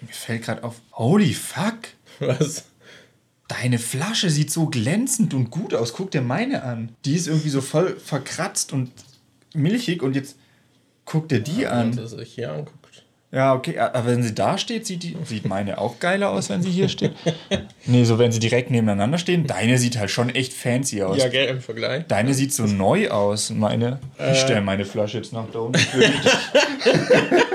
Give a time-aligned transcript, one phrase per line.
[0.00, 0.76] Mir fällt gerade auf.
[0.92, 1.78] Holy fuck!
[2.20, 2.64] Was?
[3.48, 5.92] Deine Flasche sieht so glänzend und gut aus.
[5.92, 6.90] Guck dir meine an.
[7.04, 8.90] Die ist irgendwie so voll verkratzt und
[9.54, 10.36] milchig und jetzt
[11.04, 11.96] guck dir die Ja, an.
[11.96, 12.76] Das sich hier anguckt.
[13.32, 16.62] Ja, okay, aber wenn sie da steht, sieht, die, sieht meine auch geiler aus, wenn
[16.62, 17.12] sie hier steht.
[17.86, 19.46] nee, so wenn sie direkt nebeneinander stehen.
[19.46, 21.18] Deine sieht halt schon echt fancy aus.
[21.18, 22.06] Ja, gell, im Vergleich.
[22.08, 23.50] Deine sieht so neu aus.
[23.50, 24.32] Meine, Äh.
[24.32, 25.78] ich stelle meine Flasche jetzt nach da unten.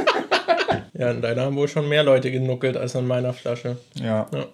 [0.98, 3.76] Ja, in deiner haben wohl schon mehr Leute genuckelt als an meiner Flasche.
[3.96, 4.30] ja.
[4.34, 4.48] Ja.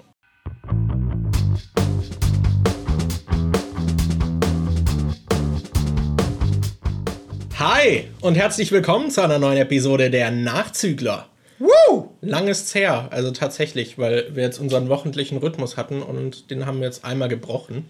[7.59, 11.27] Hi und herzlich willkommen zu einer neuen Episode der Nachzügler.
[11.59, 12.09] Woo!
[12.21, 16.79] Lang ist's her, also tatsächlich, weil wir jetzt unseren wochentlichen Rhythmus hatten und den haben
[16.79, 17.87] wir jetzt einmal gebrochen.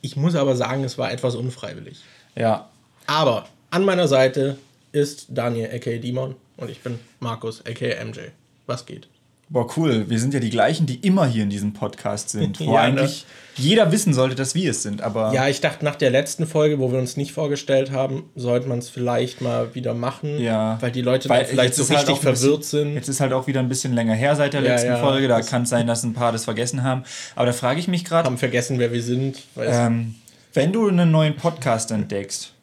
[0.00, 2.00] Ich muss aber sagen, es war etwas unfreiwillig.
[2.34, 2.68] Ja.
[3.06, 4.58] Aber an meiner Seite
[4.90, 8.18] ist Daniel aka Dimon und ich bin Markus aka MJ.
[8.66, 9.08] Was geht?
[9.50, 10.08] Boah, cool.
[10.08, 12.58] Wir sind ja die gleichen, die immer hier in diesem Podcast sind.
[12.66, 15.02] Wo Ja, eigentlich jeder wissen sollte, dass wir es sind.
[15.02, 18.66] Aber Ja, ich dachte, nach der letzten Folge, wo wir uns nicht vorgestellt haben, sollte
[18.68, 20.40] man es vielleicht mal wieder machen.
[20.40, 20.78] Ja.
[20.80, 22.94] Weil die Leute Weil dann vielleicht so halt richtig bisschen- verwirrt sind.
[22.94, 24.96] Jetzt ist halt auch wieder ein bisschen länger her seit der Ja, letzten ja.
[24.98, 25.28] Folge.
[25.28, 27.04] Da kann es sein, dass ein paar das vergessen haben.
[27.36, 29.42] Aber da frage ich mich gerade, Haben vergessen, wer wir sind.
[29.58, 30.14] Ähm,
[30.54, 32.53] wenn du einen neuen Podcast entdeckst,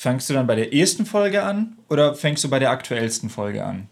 [0.00, 3.62] fängst du dann bei der ersten Folge an oder fängst du bei der aktuellsten Folge
[3.62, 3.86] an?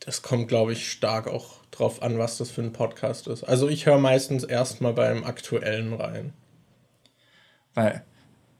[0.00, 3.44] Das kommt, glaube ich, stark auch drauf an, was das für ein Podcast ist.
[3.44, 6.32] Also ich höre meistens erstmal beim aktuellen rein.
[7.74, 8.02] Weil.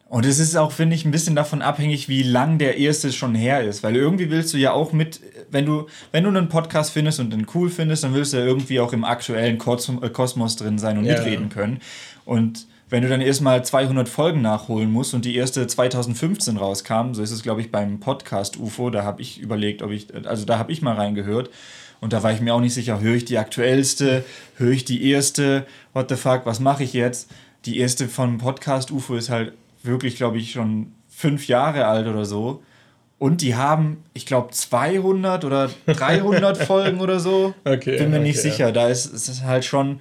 [0.09, 3.35] Und es ist auch, finde ich, ein bisschen davon abhängig, wie lang der erste schon
[3.35, 3.83] her ist.
[3.83, 7.31] Weil irgendwie willst du ja auch mit, wenn du, wenn du einen Podcast findest und
[7.31, 10.99] den cool findest, dann willst du ja irgendwie auch im aktuellen äh, Kosmos drin sein
[10.99, 11.81] und Ja, mitreden können.
[12.25, 17.23] Und wenn du dann erstmal 200 Folgen nachholen musst und die erste 2015 rauskam, so
[17.23, 20.59] ist es, glaube ich, beim Podcast UFO, da habe ich überlegt, ob ich, also da
[20.59, 21.51] habe ich mal reingehört.
[22.01, 24.25] Und da war ich mir auch nicht sicher, höre ich die aktuellste,
[24.57, 27.31] höre ich die erste, what the fuck, was mache ich jetzt?
[27.65, 32.27] Die erste von Podcast UFO ist halt wirklich, glaube ich, schon fünf Jahre alt oder
[32.27, 32.63] so.
[33.19, 37.55] Und die haben, ich glaube, 200 oder 300 Folgen oder so.
[37.65, 38.73] Okay, Bin mir nicht okay, sicher.
[38.73, 40.01] Da ist es halt schon,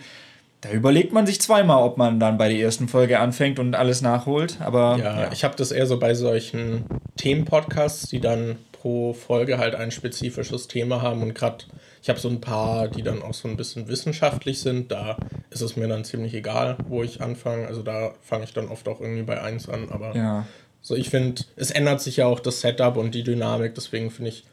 [0.63, 4.01] da überlegt man sich zweimal, ob man dann bei der ersten Folge anfängt und alles
[4.01, 4.61] nachholt.
[4.61, 6.85] Aber Ja, ja, ich habe das eher so bei solchen
[7.17, 11.65] Themenpodcasts, die dann pro Folge halt ein spezifisches Thema haben und gerade
[12.01, 15.17] ich habe so ein paar, die dann auch so ein bisschen wissenschaftlich sind, da
[15.49, 17.67] ist es mir dann ziemlich egal, wo ich anfange.
[17.67, 20.45] Also da fange ich dann oft auch irgendwie bei 1 an, aber ja.
[20.81, 24.29] so ich finde, es ändert sich ja auch das Setup und die Dynamik, deswegen finde
[24.29, 24.45] ich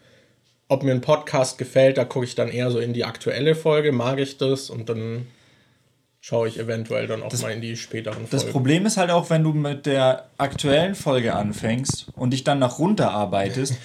[0.69, 3.91] ob mir ein Podcast gefällt, da gucke ich dann eher so in die aktuelle Folge,
[3.91, 5.27] mag ich das und dann
[6.21, 8.53] schaue ich eventuell dann auch mal in die späteren Das Folgen.
[8.53, 12.79] Problem ist halt auch, wenn du mit der aktuellen Folge anfängst und dich dann nach
[12.79, 13.75] runter arbeitest.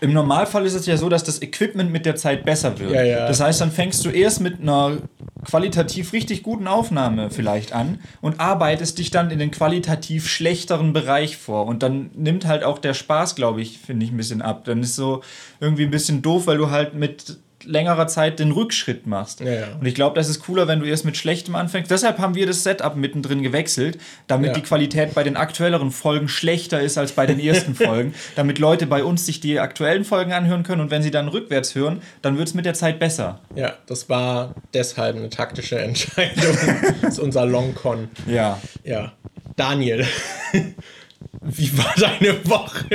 [0.00, 2.92] Im Normalfall ist es ja so, dass das Equipment mit der Zeit besser wird.
[2.92, 3.26] Ja, ja.
[3.26, 4.98] Das heißt, dann fängst du erst mit einer
[5.44, 11.36] qualitativ richtig guten Aufnahme vielleicht an und arbeitest dich dann in den qualitativ schlechteren Bereich
[11.36, 11.66] vor.
[11.66, 14.64] Und dann nimmt halt auch der Spaß, glaube ich, finde ich, ein bisschen ab.
[14.66, 15.22] Dann ist so
[15.58, 19.40] irgendwie ein bisschen doof, weil du halt mit längerer Zeit den Rückschritt machst.
[19.40, 19.66] Ja, ja.
[19.80, 21.90] Und ich glaube, das ist cooler, wenn du erst mit Schlechtem anfängst.
[21.90, 24.52] Deshalb haben wir das Setup mittendrin gewechselt, damit Ja.
[24.54, 28.14] die Qualität bei den aktuelleren Folgen schlechter ist als bei den ersten Folgen.
[28.36, 31.74] Damit Leute bei uns sich die aktuellen Folgen anhören können und wenn sie dann rückwärts
[31.74, 33.40] hören, dann wird es mit der Zeit besser.
[33.56, 36.56] Ja, das war deshalb eine taktische Entscheidung.
[37.02, 38.08] das ist unser Longcon.
[38.26, 38.60] Ja.
[38.84, 39.12] Ja.
[39.56, 40.06] Daniel,
[41.42, 42.86] wie war deine Woche?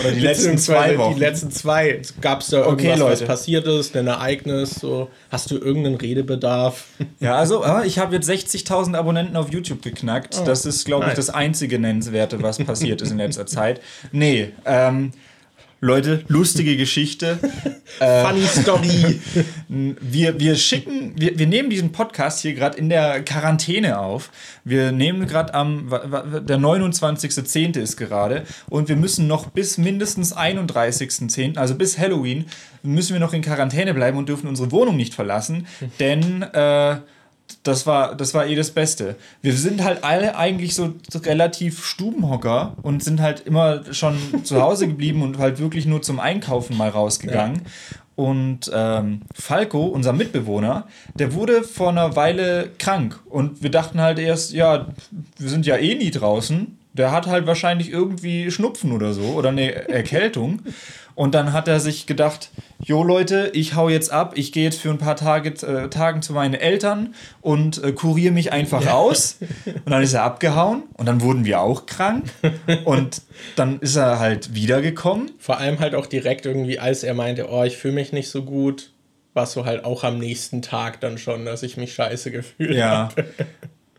[0.00, 1.14] Oder die letzten zwei Wochen.
[1.14, 2.00] Die letzten zwei.
[2.20, 3.26] Gab es da Okay, irgendwas, was Leute.
[3.26, 4.74] passiert ist, ein Ereignis?
[4.76, 6.86] So, hast du irgendeinen Redebedarf?
[7.20, 10.42] Ja, also aber ich habe jetzt 60.000 Abonnenten auf YouTube geknackt.
[10.46, 11.16] das ist, glaube ich, nice.
[11.16, 13.80] das einzige Nennenswerte, was passiert ist in letzter Zeit.
[14.10, 15.12] Nee, ähm,
[15.84, 17.40] Leute, lustige Geschichte.
[17.98, 19.20] Funny Story.
[19.68, 24.30] Wir, wir schicken, wir, wir nehmen diesen Podcast hier gerade in der Quarantäne auf.
[24.62, 27.80] Wir nehmen gerade am, der 29.10.
[27.80, 32.46] ist gerade und wir müssen noch bis mindestens 31.10., also bis Halloween,
[32.84, 35.66] müssen wir noch in Quarantäne bleiben und dürfen unsere Wohnung nicht verlassen,
[35.98, 36.98] denn äh,
[37.62, 39.16] das war, das war eh das Beste.
[39.40, 44.88] Wir sind halt alle eigentlich so relativ Stubenhocker und sind halt immer schon zu Hause
[44.88, 47.62] geblieben und halt wirklich nur zum Einkaufen mal rausgegangen.
[48.14, 53.18] Und ähm, Falco, unser Mitbewohner, der wurde vor einer Weile krank.
[53.28, 54.88] Und wir dachten halt erst, ja,
[55.38, 56.78] wir sind ja eh nie draußen.
[56.92, 60.60] Der hat halt wahrscheinlich irgendwie Schnupfen oder so oder eine Erkältung.
[61.14, 62.50] Und dann hat er sich gedacht,
[62.82, 66.22] jo Leute, ich hau jetzt ab, ich gehe jetzt für ein paar Tage äh, Tagen
[66.22, 69.36] zu meinen Eltern und äh, kuriere mich einfach aus.
[69.66, 72.24] Und dann ist er abgehauen und dann wurden wir auch krank.
[72.84, 73.22] Und
[73.56, 75.30] dann ist er halt wiedergekommen.
[75.38, 78.42] Vor allem halt auch direkt irgendwie, als er meinte, oh, ich fühle mich nicht so
[78.44, 78.90] gut,
[79.34, 83.08] war so halt auch am nächsten Tag dann schon, dass ich mich scheiße gefühlt Ja.
[83.16, 83.24] habe.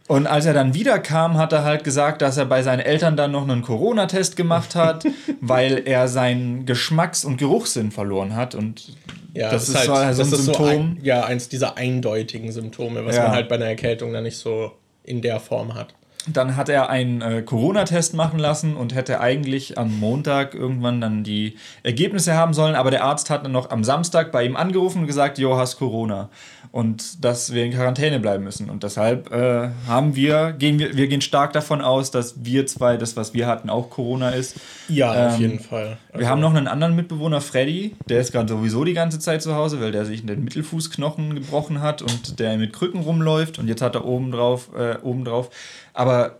[0.07, 3.31] Und als er dann wiederkam, hat er halt gesagt, dass er bei seinen Eltern dann
[3.31, 5.05] noch einen Corona-Test gemacht hat,
[5.41, 8.53] weil er seinen Geschmacks- und Geruchssinn verloren hat.
[8.53, 8.97] Und
[9.33, 10.53] Ja, das, ist halt, so ein Symptom.
[10.55, 13.23] So ein, ja, eins dieser eindeutigen Symptome, was Ja.
[13.23, 14.71] man halt bei einer Erkältung dann nicht so
[15.03, 15.93] in der Form hat.
[16.25, 21.25] Dann hat er einen äh, Corona-Test machen lassen und hätte eigentlich am Montag irgendwann dann
[21.25, 24.99] die Ergebnisse haben sollen, aber der Arzt hat dann noch am Samstag bei ihm angerufen
[25.01, 26.29] und gesagt, jo, hast Corona
[26.73, 28.67] und dass wir in Quarantäne bleiben müssen.
[28.67, 32.97] Und deshalb äh, haben wir, gehen wir, wir gehen stark davon aus, dass wir zwei,
[32.97, 34.55] das, was wir hatten, auch Corona ist.
[34.89, 35.97] Ja, auf Ähm, jeden Fall.
[36.11, 39.43] Also, Wir haben noch einen anderen Mitbewohner, Freddy, der ist gerade sowieso die ganze Zeit
[39.43, 43.67] zu Hause, weil der sich den Mittelfußknochen gebrochen hat und der mit Krücken rumläuft und
[43.67, 45.51] jetzt hat er oben drauf, äh, oben drauf.
[45.93, 46.37] Aber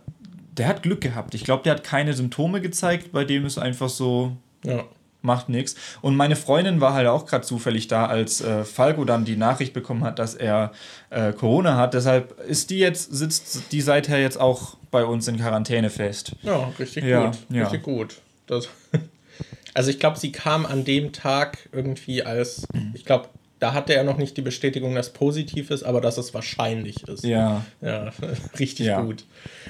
[0.58, 1.34] der hat Glück gehabt.
[1.36, 4.32] Ich glaube, der hat keine Symptome gezeigt, bei dem ist einfach so,
[4.64, 4.82] ja.
[5.24, 5.74] Macht nichts.
[6.02, 9.72] Und meine Freundin war halt auch gerade zufällig da, als äh, Falco dann die Nachricht
[9.72, 10.72] bekommen hat, dass er
[11.10, 11.94] äh, Corona hat.
[11.94, 16.36] Deshalb ist die jetzt, sitzt die seither jetzt auch bei uns in Quarantäne fest.
[16.42, 17.38] ja, richtig Ja, gut.
[17.50, 17.62] ja.
[17.62, 18.16] Richtig gut.
[18.46, 18.68] Das,
[19.74, 23.28] also ich glaube, sie kam an dem Tag irgendwie als, ich glaube,
[23.60, 27.24] da hatte er noch nicht die Bestätigung, dass positiv ist, aber dass es wahrscheinlich ist.
[27.24, 27.64] Ja.
[27.80, 28.12] Ja,
[28.58, 29.00] richtig Ja.
[29.00, 29.24] gut.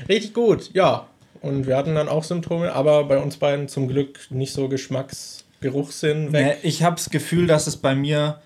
[0.09, 1.07] Richtig gut, ja.
[1.41, 5.44] Und wir hatten dann auch Symptome, aber bei uns beiden zum Glück nicht so Geschmacks,
[5.61, 6.59] Geruchssinn weg.
[6.63, 8.41] Nee, ich habe das Gefühl, dass es bei mir,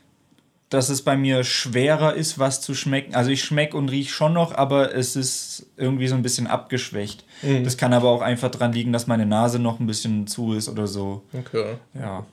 [0.69, 3.14] dass es bei mir schwerer ist, was zu schmecken.
[3.14, 7.25] Also ich schmecke und rieche schon noch, aber es ist irgendwie so ein bisschen abgeschwächt.
[7.43, 7.64] Mhm.
[7.64, 10.69] Das kann aber auch einfach dran liegen, dass meine Nase noch ein bisschen zu ist
[10.69, 11.22] oder so.
[11.32, 12.26] Okay, Ja.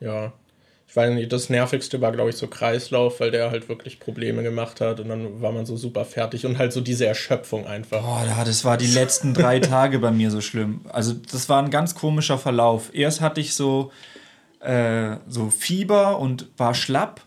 [0.00, 0.32] ja.
[0.88, 4.42] Ich weiß nicht, das Nervigste war, glaube ich, so Kreislauf, weil der halt wirklich Probleme
[4.42, 8.00] gemacht hat und dann war man so super fertig und halt so diese Erschöpfung einfach.
[8.00, 10.80] Boah, das war die letzten drei Tage bei mir so schlimm.
[10.88, 12.94] Also das war ein ganz komischer Verlauf.
[12.94, 13.92] Erst hatte ich so,
[14.60, 17.20] äh, so Fieber und war schlapp.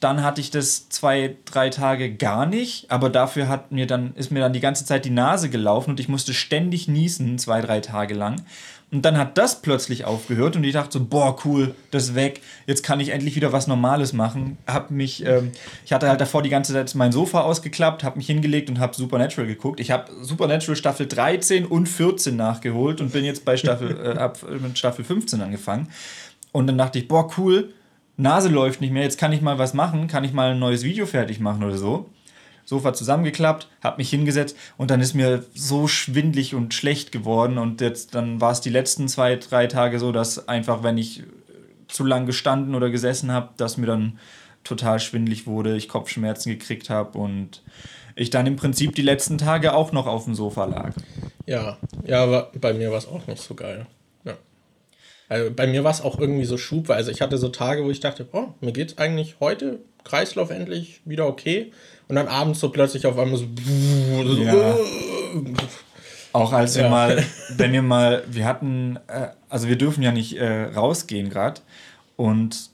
[0.00, 4.32] Dann hatte ich das zwei, drei Tage gar nicht, aber dafür hat mir dann, ist
[4.32, 7.78] mir dann die ganze Zeit die Nase gelaufen und ich musste ständig niesen, zwei, drei
[7.78, 8.42] Tage lang.
[8.90, 12.40] Und dann hat das plötzlich aufgehört und ich dachte so, boah, cool, das ist weg.
[12.66, 14.56] Jetzt kann ich endlich wieder was Normales machen.
[14.68, 15.50] Hab mich, ähm,
[15.84, 18.94] ich hatte halt davor die ganze Zeit mein Sofa ausgeklappt, habe mich hingelegt und habe
[18.94, 19.80] Supernatural geguckt.
[19.80, 24.48] Ich habe Supernatural Staffel 13 und 14 nachgeholt und bin jetzt bei Staffel, äh, hab
[24.48, 25.88] mit Staffel 15 angefangen.
[26.52, 27.72] Und dann dachte ich, boah, cool,
[28.16, 30.84] Nase läuft nicht mehr, jetzt kann ich mal was machen, kann ich mal ein neues
[30.84, 32.08] Video fertig machen oder so.
[32.64, 37.80] Sofa zusammengeklappt, habe mich hingesetzt und dann ist mir so schwindlig und schlecht geworden und
[37.80, 41.22] jetzt dann war es die letzten zwei, drei Tage so, dass einfach, wenn ich
[41.88, 44.18] zu lang gestanden oder gesessen habe, dass mir dann
[44.64, 47.62] total schwindlig wurde, ich Kopfschmerzen gekriegt habe und
[48.16, 50.94] ich dann im Prinzip die letzten Tage auch noch auf dem Sofa lag.
[51.46, 51.76] Ja,
[52.06, 53.86] ja, aber bei mir war es auch nicht so geil.
[54.24, 54.36] Ja.
[55.28, 57.10] Also bei mir war es auch irgendwie so schubweise.
[57.10, 61.26] Ich hatte so Tage, wo ich dachte, oh, mir geht's eigentlich heute Kreislauf endlich wieder
[61.26, 61.72] okay.
[62.08, 63.46] Und dann abends so plötzlich auf einmal so.
[64.42, 64.74] Ja.
[66.32, 66.90] Auch als wir Ja.
[66.90, 67.24] mal,
[67.56, 71.60] wenn wir mal, wir hatten, äh, also wir dürfen ja nicht äh, rausgehen gerade
[72.16, 72.70] und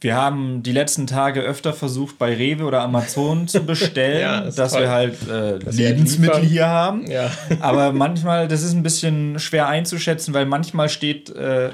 [0.00, 4.72] wir haben die letzten Tage öfter versucht, bei Rewe oder Amazon zu bestellen, Ja, dass
[4.72, 4.82] toll.
[4.82, 6.48] wir halt äh, Dass halt Lebensmittel liefern.
[6.52, 7.10] hier haben.
[7.10, 7.30] Ja.
[7.60, 11.70] Aber manchmal, das ist ein bisschen schwer einzuschätzen, weil manchmal steht, äh,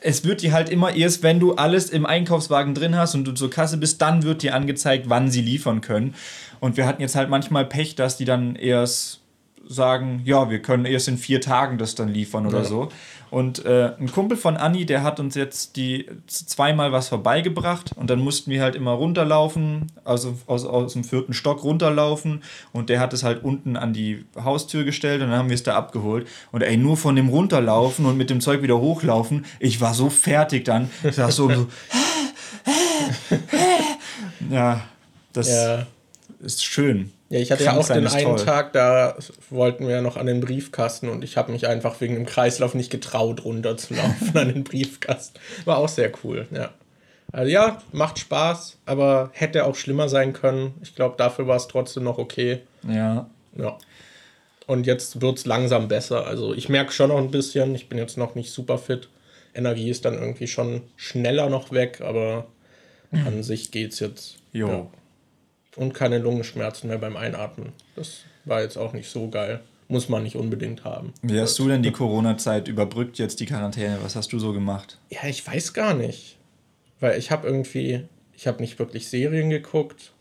[0.00, 3.32] es wird dir halt immer erst, wenn du alles im Einkaufswagen drin hast und du
[3.32, 6.14] zur Kasse bist, dann wird dir angezeigt, wann sie liefern können.
[6.58, 9.20] Und wir hatten jetzt halt manchmal Pech, dass die dann erst
[9.68, 12.64] sagen, ja, wir können erst in vier Tagen das dann liefern oder Ja.
[12.64, 12.88] so.
[13.30, 18.10] Und äh, ein Kumpel von Anni, der hat uns jetzt die zweimal was vorbeigebracht und
[18.10, 22.42] dann mussten wir halt immer runterlaufen, also aus, aus dem vierten Stock runterlaufen
[22.72, 25.62] und der hat es halt unten an die Haustür gestellt und dann haben wir es
[25.62, 26.26] da abgeholt.
[26.50, 30.10] Und ey, nur von dem runterlaufen und mit dem Zeug wieder hochlaufen, ich war so
[30.10, 30.90] fertig dann.
[31.02, 31.66] Ich saß so, so
[34.50, 34.82] ja,
[35.32, 35.86] das Ja.
[36.40, 37.12] ist schön.
[37.32, 38.44] Ja, ich hatte Krank ja auch den einen toll.
[38.44, 39.16] Tag, da
[39.48, 42.90] wollten wir noch an den Briefkasten und ich habe mich einfach wegen dem Kreislauf nicht
[42.90, 45.40] getraut, runterzulaufen an den Briefkasten.
[45.64, 46.72] War auch sehr cool, ja.
[47.32, 50.74] Also ja, macht Spaß, aber hätte auch schlimmer sein können.
[50.82, 52.60] Ich glaube, dafür war es trotzdem noch okay.
[52.86, 53.78] Ja, Ja.
[54.66, 56.26] Und jetzt wird es langsam besser.
[56.26, 59.08] Also ich merke schon noch ein bisschen, ich bin jetzt noch nicht super fit.
[59.54, 62.46] Energie ist dann irgendwie schon schneller noch weg, aber
[63.10, 64.36] an sich geht's jetzt.
[64.52, 64.68] jo.
[64.68, 64.86] Ja.
[65.76, 67.72] Und keine Lungenschmerzen mehr beim Einatmen.
[67.96, 69.60] Das war jetzt auch nicht so geil.
[69.88, 71.12] Muss man nicht unbedingt haben.
[71.22, 73.98] Wie hast du denn die Corona-Zeit überbrückt, jetzt die Quarantäne?
[74.02, 74.98] Was hast du so gemacht?
[75.10, 76.38] Ja, ich weiß gar nicht.
[77.00, 80.12] Weil ich habe irgendwie, ich habe nicht wirklich Serien geguckt.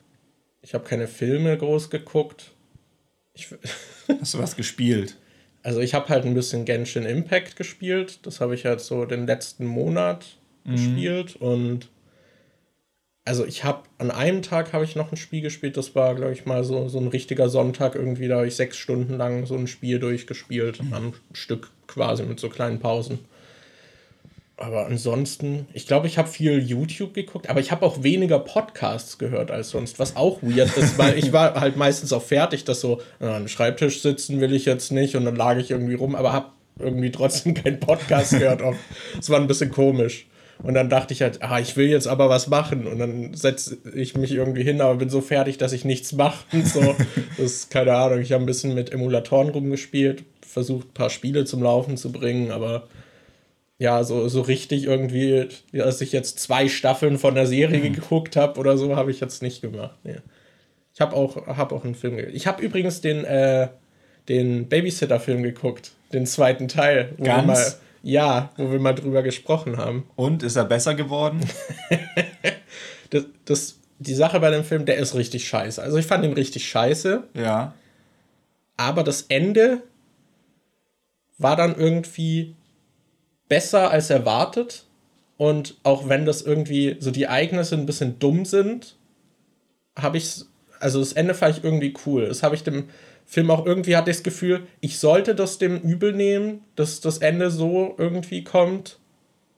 [0.62, 2.52] Ich habe keine Filme groß geguckt.
[3.34, 3.48] Ich,
[4.20, 5.16] Hast du was gespielt?
[5.64, 8.20] also ich habe halt ein bisschen Genshin Impact gespielt.
[8.24, 10.26] Das habe ich halt so den letzten Monat
[10.66, 11.36] gespielt.
[11.36, 11.90] Und
[13.32, 16.34] also ich habe an einem Tag habe ich noch ein Spiel gespielt, das war, glaube
[16.34, 19.56] ich, mal so, so ein richtiger Sonntag irgendwie, da habe ich sechs Stunden lang so
[19.56, 20.94] ein Spiel durchgespielt, mhm.
[20.94, 23.20] am Stück quasi mit so kleinen Pausen.
[24.58, 29.18] Aber ansonsten, ich glaube, ich habe viel YouTube geguckt, aber ich habe auch weniger Podcasts
[29.18, 32.82] gehört als sonst, was auch weird ist, weil ich war halt meistens auch fertig, dass
[32.82, 36.16] so an einem Schreibtisch sitzen will ich jetzt nicht und dann lag ich irgendwie rum,
[36.16, 36.48] aber habe
[36.80, 38.62] irgendwie trotzdem keinen Podcast gehört.
[39.18, 40.26] Es war ein bisschen komisch.
[40.64, 42.86] Und dann dachte ich halt, ah, ich will jetzt aber was machen.
[42.86, 46.46] Und dann setze ich mich irgendwie hin, aber bin so fertig, dass ich nichts mache.
[46.64, 46.96] So,
[47.38, 48.20] das ist keine Ahnung.
[48.20, 52.52] Ich habe ein bisschen mit Emulatoren rumgespielt, versucht, ein paar Spiele zum Laufen zu bringen,
[52.52, 52.88] aber
[53.80, 57.94] ja, so, so richtig irgendwie, dass ich jetzt zwei Staffeln von der Serie mhm.
[57.94, 59.96] geguckt habe oder so, habe ich jetzt nicht gemacht.
[60.04, 60.18] Nee.
[60.94, 62.36] Ich habe auch, hab auch einen Film geguckt.
[62.36, 63.70] Ich habe übrigens den, äh,
[64.30, 67.14] den Babysitter-Film geguckt, den zweiten Teil.
[67.24, 67.80] Ganz?
[68.04, 70.08] Ja, wo wir mal drüber gesprochen haben.
[70.16, 71.42] Und ist er besser geworden?
[73.12, 75.82] das, das, die Sache bei dem Film, der ist richtig scheiße.
[75.82, 77.24] Also ich fand ihn richtig scheiße.
[77.36, 77.74] Ja.
[78.78, 79.84] Aber das Ende
[81.38, 82.56] war dann irgendwie
[83.48, 84.86] besser als erwartet.
[85.38, 88.96] Und auch wenn das irgendwie so die Ereignisse ein bisschen dumm sind,
[89.96, 90.46] habe ich
[90.82, 92.28] also das Ende fand ich irgendwie cool.
[92.28, 92.90] Das habe ich dem
[93.32, 97.20] Film auch irgendwie hatte ich das Gefühl, ich sollte das dem übel nehmen, dass das
[97.20, 99.00] Ende so irgendwie kommt,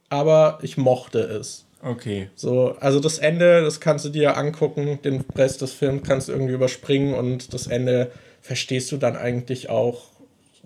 [0.09, 1.65] aber ich mochte es.
[1.81, 2.29] Okay.
[2.35, 6.33] So, also das Ende, das kannst du dir angucken, den Rest des Films kannst du
[6.33, 8.11] irgendwie überspringen und das Ende
[8.41, 10.03] verstehst du dann eigentlich auch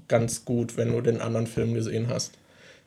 [0.08, 2.34] ganz gut, wenn du den anderen Film gesehen hast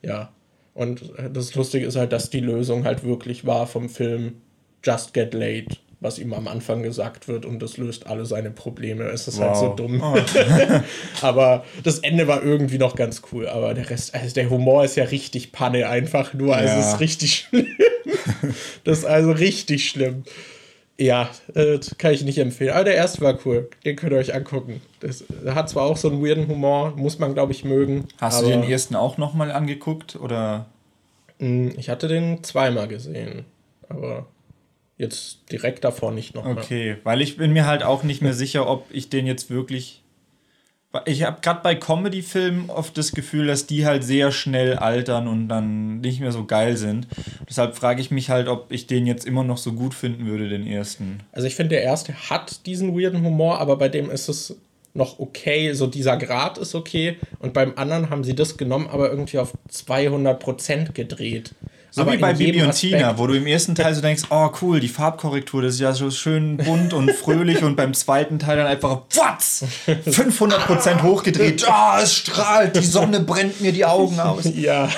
[0.02, 0.32] ja.
[0.74, 4.40] Und das Lustige ist halt, dass die Lösung halt wirklich war vom Film
[4.84, 9.04] Just Get Late, was ihm am Anfang gesagt wird und das löst alle seine Probleme.
[9.04, 9.46] Es ist wow.
[9.46, 10.02] halt so dumm.
[10.02, 10.16] Oh.
[11.20, 13.46] aber das Ende war irgendwie noch ganz cool.
[13.46, 16.56] Aber der Rest, also der Humor ist ja richtig Panne einfach nur.
[16.56, 16.80] Also ja.
[16.80, 17.66] es ist richtig schlimm.
[18.84, 20.24] das ist also richtig schlimm.
[20.96, 22.72] Ja, äh, kann ich nicht empfehlen.
[22.72, 23.68] Aber der erste war cool.
[23.84, 24.82] Den könnt ihr euch angucken.
[25.00, 28.06] Das hat zwar auch so einen weirden Humor, muss man, glaube ich, mögen.
[28.18, 30.16] Hast du den ersten auch nochmal angeguckt?
[30.16, 30.66] Oder?
[31.38, 33.46] Hm, ich hatte den zweimal gesehen.
[33.88, 34.26] Aber
[35.00, 36.58] jetzt direkt davor nicht nochmal.
[36.58, 40.02] Okay, weil ich bin mir halt auch nicht mehr sicher, ob ich den jetzt wirklich
[41.04, 45.48] ich habe gerade bei Comedy-Filmen oft das Gefühl, dass die halt sehr schnell altern und
[45.48, 47.06] dann nicht mehr so geil sind.
[47.48, 50.48] Deshalb frage ich mich halt, ob ich den jetzt immer noch so gut finden würde,
[50.48, 51.20] den ersten.
[51.30, 54.56] Also ich finde, der erste hat diesen weirden Humor, aber bei dem ist es
[54.92, 57.18] noch okay, so dieser Grad ist okay.
[57.38, 61.54] Und beim anderen haben sie das genommen, aber irgendwie auf 200% gedreht.
[61.92, 64.50] So Aber wie bei Bibi und Tina, wo du im ersten Teil so denkst, oh
[64.62, 68.58] cool, die Farbkorrektur, das ist ja so schön bunt und fröhlich und beim zweiten Teil
[68.58, 69.64] dann einfach, was?
[69.86, 74.44] 500% hochgedreht, ah, oh, es strahlt, die Sonne brennt mir die Augen aus.
[74.60, 74.90] Ja,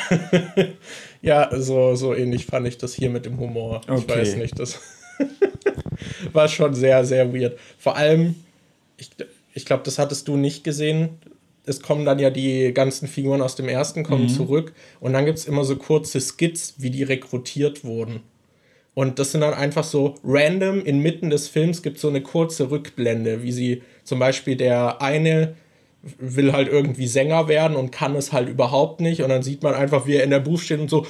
[1.22, 3.82] ja so, so ähnlich fand ich das hier mit dem Humor.
[3.86, 4.00] Okay.
[4.00, 4.80] Ich weiß nicht, das
[6.32, 7.58] war schon sehr, sehr weird.
[7.78, 8.34] Vor allem,
[8.96, 9.10] ich,
[9.54, 11.10] ich glaube, das hattest du nicht gesehen,
[11.64, 14.28] es kommen dann ja die ganzen Figuren aus dem ersten kommen mhm.
[14.28, 18.20] zurück und dann gibt es immer so kurze Skits, wie die rekrutiert wurden.
[18.94, 22.70] Und das sind dann einfach so random, inmitten des Films gibt es so eine kurze
[22.70, 25.54] Rückblende, wie sie zum Beispiel der eine
[26.18, 29.22] will halt irgendwie Sänger werden und kann es halt überhaupt nicht.
[29.22, 31.06] Und dann sieht man einfach, wie er in der Booth steht und so,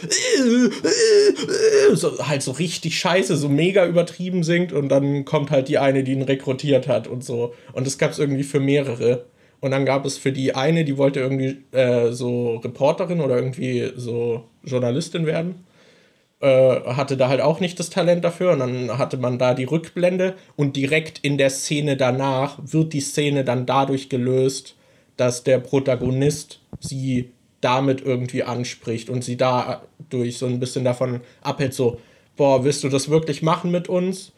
[1.94, 4.72] so halt so richtig scheiße, so mega übertrieben singt.
[4.72, 7.54] Und dann kommt halt die eine, die ihn rekrutiert hat und so.
[7.72, 9.24] Und das gab es irgendwie für mehrere.
[9.62, 13.92] Und dann gab es für die eine, die wollte irgendwie äh, so Reporterin oder irgendwie
[13.94, 15.64] so Journalistin werden.
[16.40, 18.54] Äh, hatte da halt auch nicht das Talent dafür.
[18.54, 20.34] Und dann hatte man da die Rückblende.
[20.56, 24.74] Und direkt in der Szene danach wird die Szene dann dadurch gelöst,
[25.16, 31.72] dass der Protagonist sie damit irgendwie anspricht und sie dadurch so ein bisschen davon abhält,
[31.72, 32.00] so,
[32.36, 34.32] boah, willst du das wirklich machen mit uns?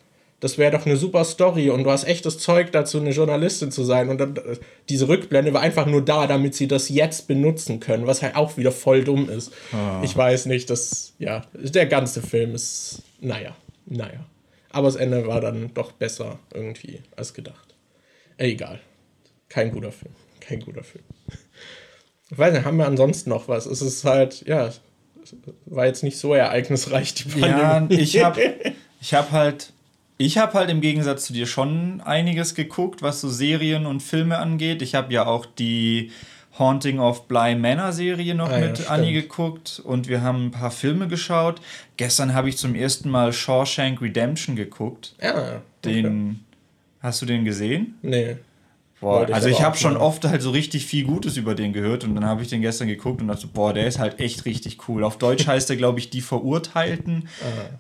[0.45, 3.83] Das wäre doch eine super Story und du hast echtes Zeug dazu, eine Journalistin zu
[3.83, 4.11] sein.
[4.11, 4.59] Und dann, äh,
[4.91, 8.59] diese Rückblende war einfach nur da, damit sie das jetzt benutzen können, was halt auch
[8.59, 9.55] wieder voll dumm ist.
[9.73, 10.05] Oh.
[10.05, 14.27] Ich weiß nicht, das, ja, der ganze Film ist, naja, naja.
[14.69, 17.75] Aber das Ende war dann doch besser irgendwie als gedacht.
[18.37, 18.81] Egal.
[19.49, 20.13] Kein guter Film.
[20.41, 21.05] Kein guter Film.
[22.31, 23.65] Ich weiß nicht, haben wir ansonsten noch was?
[23.65, 24.71] Es ist halt, ja,
[25.65, 27.95] war jetzt nicht so ereignisreich, die Pandemie.
[27.95, 28.55] Ja, ich habe
[29.01, 29.73] ich hab halt
[30.25, 34.39] ich habe halt im Gegensatz zu dir schon einiges geguckt, was so Serien und Filme
[34.39, 34.81] angeht.
[34.81, 36.13] Ich habe ja auch die
[36.59, 40.51] Haunting of Bly Manor Serie noch ah, mit ja, Annie geguckt und wir haben ein
[40.51, 41.61] paar Filme geschaut.
[41.97, 45.15] Gestern habe ich zum ersten Mal Shawshank Redemption geguckt.
[45.21, 45.35] Ja.
[45.83, 46.03] Okay.
[46.03, 46.45] Den
[47.01, 47.99] hast du den gesehen?
[48.03, 48.37] Nee.
[49.05, 52.15] Boah, also ich habe schon oft halt so richtig viel Gutes über den gehört und
[52.15, 55.05] dann habe ich den gestern geguckt und dachte, boah, der ist halt echt richtig cool.
[55.05, 57.29] Auf Deutsch heißt er, glaube ich, Die Verurteilten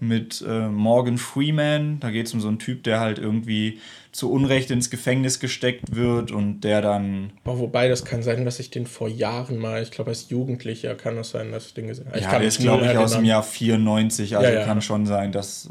[0.00, 1.98] mit äh, Morgan Freeman.
[2.00, 3.78] Da geht es um so einen Typ, der halt irgendwie
[4.14, 7.32] zu Unrecht ins Gefängnis gesteckt wird und der dann.
[7.44, 10.94] Oh, wobei, das kann sein, dass ich den vor Jahren mal, ich glaube, als Jugendlicher
[10.94, 12.20] kann das sein, dass ich den gesehen habe.
[12.20, 14.66] Ja, der ist, glaube ich, aus dem Jahr 94, also ja, ja.
[14.66, 15.68] kann schon sein, dass,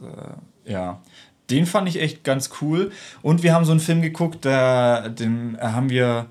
[0.66, 1.02] äh, ja.
[1.50, 2.92] Den fand ich echt ganz cool.
[3.22, 6.28] Und wir haben so einen Film geguckt, der, den haben wir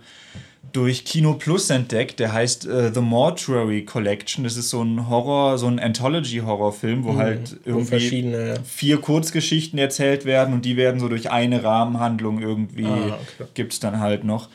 [0.72, 2.18] durch Kino Plus entdeckt.
[2.18, 4.44] Der heißt uh, The Mortuary Collection.
[4.44, 9.78] Das ist so ein Horror, so ein Anthology-Horrorfilm, wo mhm, halt irgendwie wo vier Kurzgeschichten
[9.78, 13.48] erzählt werden und die werden so durch eine Rahmenhandlung irgendwie ah, okay.
[13.54, 14.48] gibt es dann halt noch.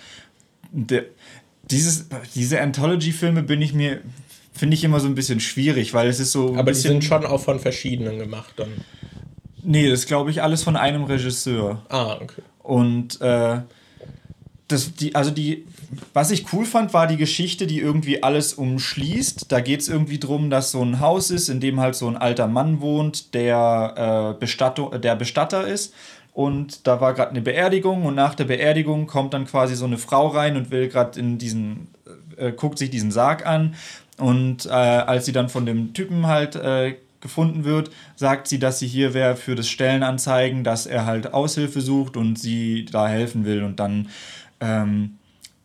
[0.72, 1.06] Der,
[1.70, 4.00] dieses, diese Anthology-Filme bin ich mir,
[4.54, 6.56] finde ich immer so ein bisschen schwierig, weil es ist so.
[6.56, 8.70] Aber die sind schon auch von verschiedenen gemacht dann.
[9.70, 11.82] Nee, das glaube ich alles von einem Regisseur.
[11.90, 12.42] Ah, okay.
[12.60, 13.60] Und äh,
[14.70, 15.66] das, die, also die,
[16.14, 19.52] was ich cool fand, war die Geschichte, die irgendwie alles umschließt.
[19.52, 22.16] Da geht es irgendwie darum, dass so ein Haus ist, in dem halt so ein
[22.16, 25.94] alter Mann wohnt, der, äh, Bestattung, der Bestatter ist.
[26.32, 29.98] Und da war gerade eine Beerdigung und nach der Beerdigung kommt dann quasi so eine
[29.98, 31.90] Frau rein und will gerade in diesen,
[32.38, 33.76] äh, guckt sich diesen Sarg an.
[34.18, 36.96] Und äh, als sie dann von dem Typen halt äh,
[37.28, 41.82] gefunden wird, sagt sie, dass sie hier wäre für das Stellenanzeigen, dass er halt Aushilfe
[41.82, 44.10] sucht und sie da helfen will und dann
[44.60, 45.18] ähm,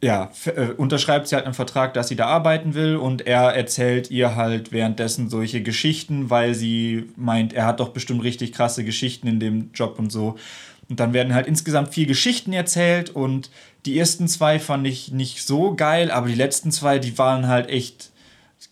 [0.02, 4.10] ja, äh, unterschreibt sie halt einen Vertrag, dass sie da arbeiten will und er erzählt
[4.10, 9.28] ihr halt währenddessen solche Geschichten, weil sie meint, er hat doch bestimmt richtig krasse Geschichten
[9.28, 10.36] in dem Job und so.
[10.88, 13.50] Und dann werden halt insgesamt vier Geschichten erzählt und
[13.86, 17.68] die ersten zwei fand ich nicht so geil, aber die letzten zwei, die waren halt
[17.68, 18.10] echt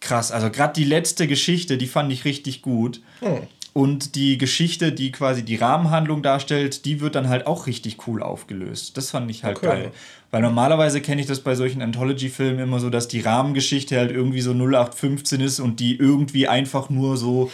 [0.00, 0.32] krass.
[0.32, 3.00] Also gerade die letzte Geschichte, die fand ich richtig gut.
[3.20, 3.38] Hm.
[3.72, 8.22] Und die Geschichte, die quasi die Rahmenhandlung darstellt, die wird dann halt auch richtig cool
[8.22, 8.96] aufgelöst.
[8.96, 9.66] Das fand ich halt okay.
[9.66, 9.92] geil.
[10.32, 14.40] Weil normalerweise kenne ich das bei solchen Anthology-Filmen immer so, dass die Rahmengeschichte halt irgendwie
[14.40, 17.50] so 0815 ist und die irgendwie einfach nur so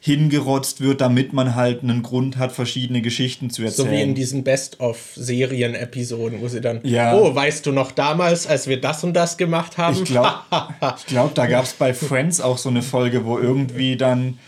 [0.00, 3.86] hingerotzt wird, damit man halt einen Grund hat, verschiedene Geschichten zu erzählen.
[3.86, 7.14] So wie in diesen Best-of-Serien-Episoden, wo sie dann, ja.
[7.14, 9.96] oh, weißt du noch damals, als wir das und das gemacht haben?
[9.96, 10.32] Ich glaube,
[11.06, 14.38] glaub, da gab es bei Friends auch so eine Folge, wo irgendwie dann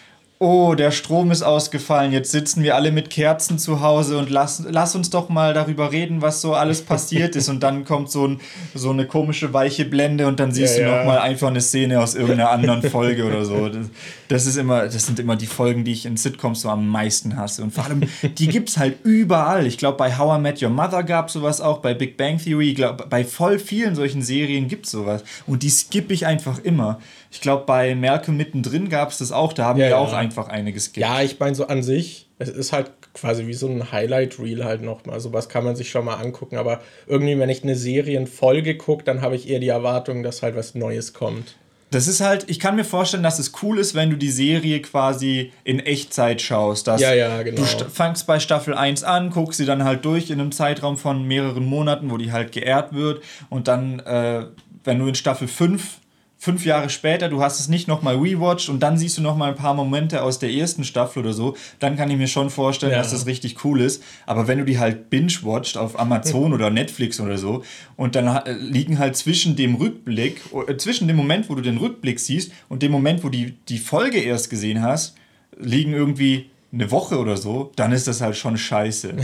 [0.42, 4.64] oh, der Strom ist ausgefallen, jetzt sitzen wir alle mit Kerzen zu Hause und lass,
[4.68, 7.48] lass uns doch mal darüber reden, was so alles passiert ist.
[7.48, 8.40] Und dann kommt so, ein,
[8.74, 10.98] so eine komische weiche Blende und dann siehst ja, du ja.
[10.98, 13.68] noch mal einfach eine Szene aus irgendeiner anderen Folge oder so.
[13.68, 13.86] Das,
[14.26, 17.36] das, ist immer, das sind immer die Folgen, die ich in Sitcoms so am meisten
[17.36, 17.62] hasse.
[17.62, 18.02] Und vor allem,
[18.36, 19.64] die gibt es halt überall.
[19.64, 22.38] Ich glaube, bei How I Met Your Mother gab es sowas auch, bei Big Bang
[22.38, 25.22] Theory, ich glaube, bei voll vielen solchen Serien gibt es sowas.
[25.46, 26.98] Und die skippe ich einfach immer.
[27.32, 29.54] Ich glaube, bei Malcolm mittendrin gab es das auch.
[29.54, 29.98] Da haben ja, wir ja.
[29.98, 31.10] auch einfach einiges gegeben.
[31.10, 34.82] Ja, ich meine, so an sich, es ist halt quasi wie so ein Highlight-Reel halt
[34.82, 35.18] nochmal.
[35.18, 36.56] Sowas kann man sich schon mal angucken.
[36.56, 40.56] Aber irgendwie, wenn ich eine Serienfolge gucke, dann habe ich eher die Erwartung, dass halt
[40.56, 41.56] was Neues kommt.
[41.90, 44.82] Das ist halt, ich kann mir vorstellen, dass es cool ist, wenn du die Serie
[44.82, 46.86] quasi in Echtzeit schaust.
[46.86, 47.62] Dass ja, ja, genau.
[47.62, 51.26] Du fangst bei Staffel 1 an, guckst sie dann halt durch in einem Zeitraum von
[51.26, 53.22] mehreren Monaten, wo die halt geehrt wird.
[53.48, 54.44] Und dann, äh,
[54.84, 56.01] wenn du in Staffel 5
[56.42, 59.54] fünf Jahre später, du hast es nicht nochmal rewatcht und dann siehst du nochmal ein
[59.54, 62.98] paar Momente aus der ersten Staffel oder so, dann kann ich mir schon vorstellen, ja.
[62.98, 64.02] dass das richtig cool ist.
[64.26, 67.62] Aber wenn du die halt binge-watcht auf Amazon oder Netflix oder so
[67.94, 71.76] und dann äh, liegen halt zwischen dem Rückblick, äh, zwischen dem Moment, wo du den
[71.76, 75.14] Rückblick siehst und dem Moment, wo du die, die Folge erst gesehen hast,
[75.56, 79.14] liegen irgendwie eine Woche oder so, dann ist das halt schon scheiße.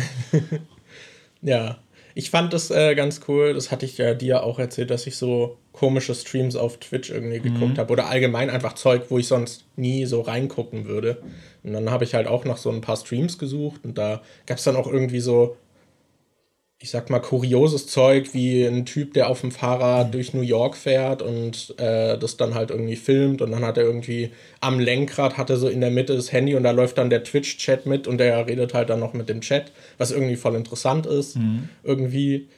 [1.43, 1.79] ja,
[2.15, 3.55] ich fand das äh, ganz cool.
[3.55, 7.39] Das hatte ich ja dir auch erzählt, dass ich so komische Streams auf Twitch irgendwie
[7.39, 7.79] geguckt mhm.
[7.79, 7.93] habe.
[7.93, 11.23] Oder allgemein einfach Zeug, wo ich sonst nie so reingucken würde.
[11.63, 14.59] Und dann habe ich halt auch nach so ein paar Streams gesucht und da gab
[14.59, 15.57] es dann auch irgendwie so
[16.81, 20.13] ich sag mal, kurioses Zeug, wie ein Typ, der auf dem Fahrrad mhm.
[20.13, 23.83] durch New York fährt und äh, das dann halt irgendwie filmt und dann hat er
[23.83, 27.11] irgendwie am Lenkrad hat er so in der Mitte das Handy und da läuft dann
[27.11, 30.55] der Twitch-Chat mit und der redet halt dann noch mit dem Chat, was irgendwie voll
[30.55, 31.69] interessant ist, mhm.
[31.83, 32.49] irgendwie.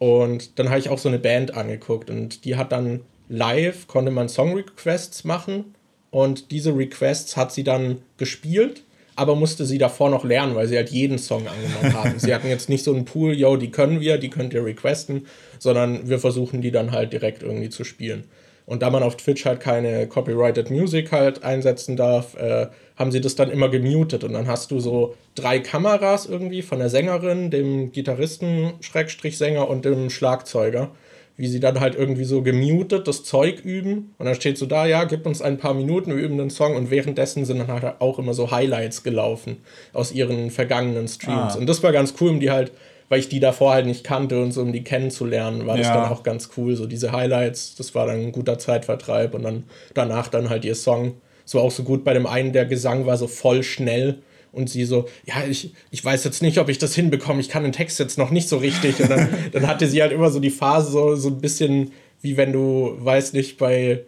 [0.00, 4.10] Und dann habe ich auch so eine Band angeguckt und die hat dann live, konnte
[4.10, 5.76] man Song-Requests machen
[6.10, 8.82] und diese Requests hat sie dann gespielt
[9.20, 12.18] aber musste sie davor noch lernen, weil sie halt jeden Song angenommen haben.
[12.18, 15.26] sie hatten jetzt nicht so einen Pool, yo, die können wir, die könnt ihr requesten,
[15.58, 18.24] sondern wir versuchen die dann halt direkt irgendwie zu spielen.
[18.64, 22.68] Und da man auf Twitch halt keine Copyrighted Music halt einsetzen darf, äh,
[23.00, 24.22] haben sie das dann immer gemutet.
[24.22, 29.68] Und dann hast du so drei Kameras irgendwie von der Sängerin, dem Gitarristen, Schrägstrich Sänger
[29.68, 30.92] und dem Schlagzeuger
[31.36, 34.14] wie sie dann halt irgendwie so gemutet das Zeug üben.
[34.18, 36.76] Und dann steht so da, ja, gib uns ein paar Minuten, wir üben den Song.
[36.76, 39.56] Und währenddessen sind dann halt auch immer so Highlights gelaufen
[39.94, 41.54] aus ihren vergangenen Streams.
[41.54, 41.58] Ah.
[41.58, 42.72] Und das war ganz cool, um die halt
[43.08, 45.94] weil ich die davor halt nicht kannte und so, um die kennenzulernen, war das Ja.
[45.94, 46.76] dann auch ganz cool.
[46.76, 50.76] So diese Highlights, das war dann ein guter Zeitvertreib und dann danach dann halt ihr
[50.76, 51.14] Song.
[51.50, 54.70] Es war auch so gut bei dem einen, der Gesang war so voll schnell und
[54.70, 57.72] sie so, ja, ich, ich weiß jetzt nicht, ob ich das hinbekomme, ich kann den
[57.72, 59.00] Text jetzt noch nicht so richtig.
[59.00, 61.90] Und dann, dann hatte sie halt immer so die Phase so, so ein bisschen,
[62.22, 64.04] wie wenn du, weiß nicht, bei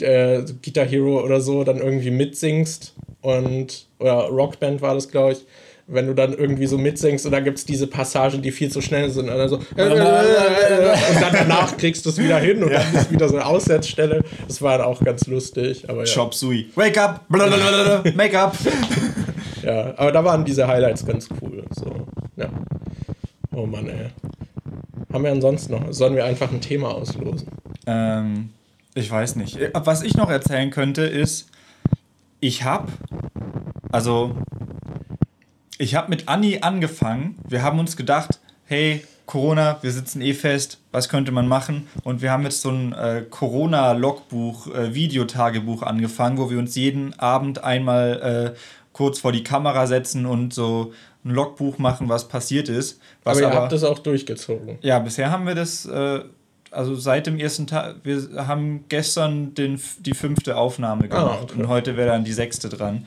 [0.00, 5.46] äh, Guitar Hero oder so dann irgendwie mitsingst und oder Rockband war das, glaube ich.
[5.88, 8.80] Wenn du dann irgendwie so mitsingst und dann gibt es diese Passagen, die viel zu
[8.80, 12.94] schnell sind und dann so und dann danach kriegst du es wieder hin und dann
[12.94, 14.24] ist wieder so eine Aussetzstelle.
[14.48, 15.88] Das war dann auch ganz lustig.
[15.88, 16.12] Aber ja.
[16.12, 16.70] Chop Sui.
[16.74, 17.24] Wake up!
[17.28, 18.56] Blablabla, Make up!
[19.62, 21.64] Ja, aber da waren diese Highlights ganz cool.
[21.70, 22.48] So, ja.
[23.54, 24.10] Oh Mann, ey.
[25.12, 25.92] Haben wir ansonsten noch?
[25.92, 27.48] Sollen wir einfach ein Thema auslosen?
[27.86, 28.50] Ähm,
[28.94, 29.56] ich weiß nicht.
[29.56, 31.48] Äh, Was ich noch erzählen könnte, ist,
[32.40, 32.92] ich habe,
[33.90, 34.36] also,
[35.78, 37.36] ich habe mit Anni angefangen.
[37.48, 41.88] Wir haben uns gedacht, hey, Corona, wir sitzen eh fest, was könnte man machen?
[42.04, 47.18] Und wir haben jetzt so ein äh, Corona-Logbuch, äh, Videotagebuch angefangen, wo wir uns jeden
[47.18, 48.58] Abend einmal äh,
[48.92, 50.92] kurz vor die Kamera setzen und so
[51.24, 53.00] ein Logbuch machen, was passiert ist.
[53.24, 54.78] Was aber ihr habt das auch durchgezogen.
[54.82, 56.20] ja, bisher haben wir das, äh,
[56.70, 61.58] also seit dem ersten Tag, wir haben gestern den, die fünfte Aufnahme gemacht Ah, okay.
[61.60, 63.06] und heute wäre dann die sechste dran.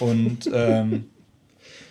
[0.00, 1.06] Und ähm,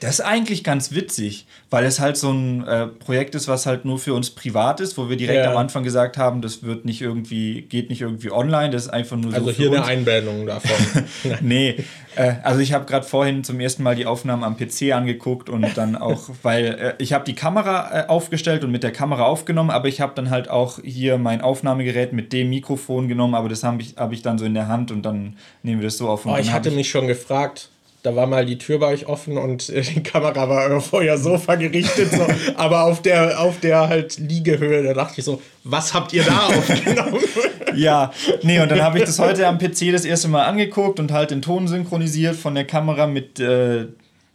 [0.04, 3.86] das ist eigentlich ganz witzig, weil es halt so ein äh, Projekt ist, was halt
[3.86, 5.52] nur für uns privat ist, wo wir direkt Ja.
[5.52, 9.18] am Anfang gesagt haben, das wird nicht irgendwie, geht nicht irgendwie online, das ist einfach
[9.18, 10.72] nur Also so für hier eine Einblendung davon.
[11.42, 11.84] Nee,
[12.16, 15.78] äh, also ich habe gerade vorhin zum ersten Mal die Aufnahmen am PC angeguckt und
[15.78, 19.70] dann auch, weil äh, ich habe die Kamera äh, aufgestellt und mit der Kamera aufgenommen,
[19.70, 23.64] aber ich habe dann halt auch hier mein Aufnahmegerät mit dem Mikrofon genommen, aber das
[23.64, 26.10] habe ich, hab ich dann so in der Hand und dann nehmen wir das so
[26.10, 26.26] auf.
[26.26, 27.70] Und Oh, ich hatte mich schon gefragt.
[28.04, 31.18] Da war mal die Tür bei euch offen und äh, die Kamera war auf euer
[31.18, 34.84] Sofa gerichtet, so, aber auf der, auf der halt Liegehöhe.
[34.84, 37.20] Da dachte ich so, was habt ihr da aufgenommen?
[37.76, 38.12] Ja,
[38.44, 41.32] nee, und dann habe ich das heute am PC das erste Mal angeguckt und halt
[41.32, 43.88] den Ton synchronisiert von der Kamera mit äh,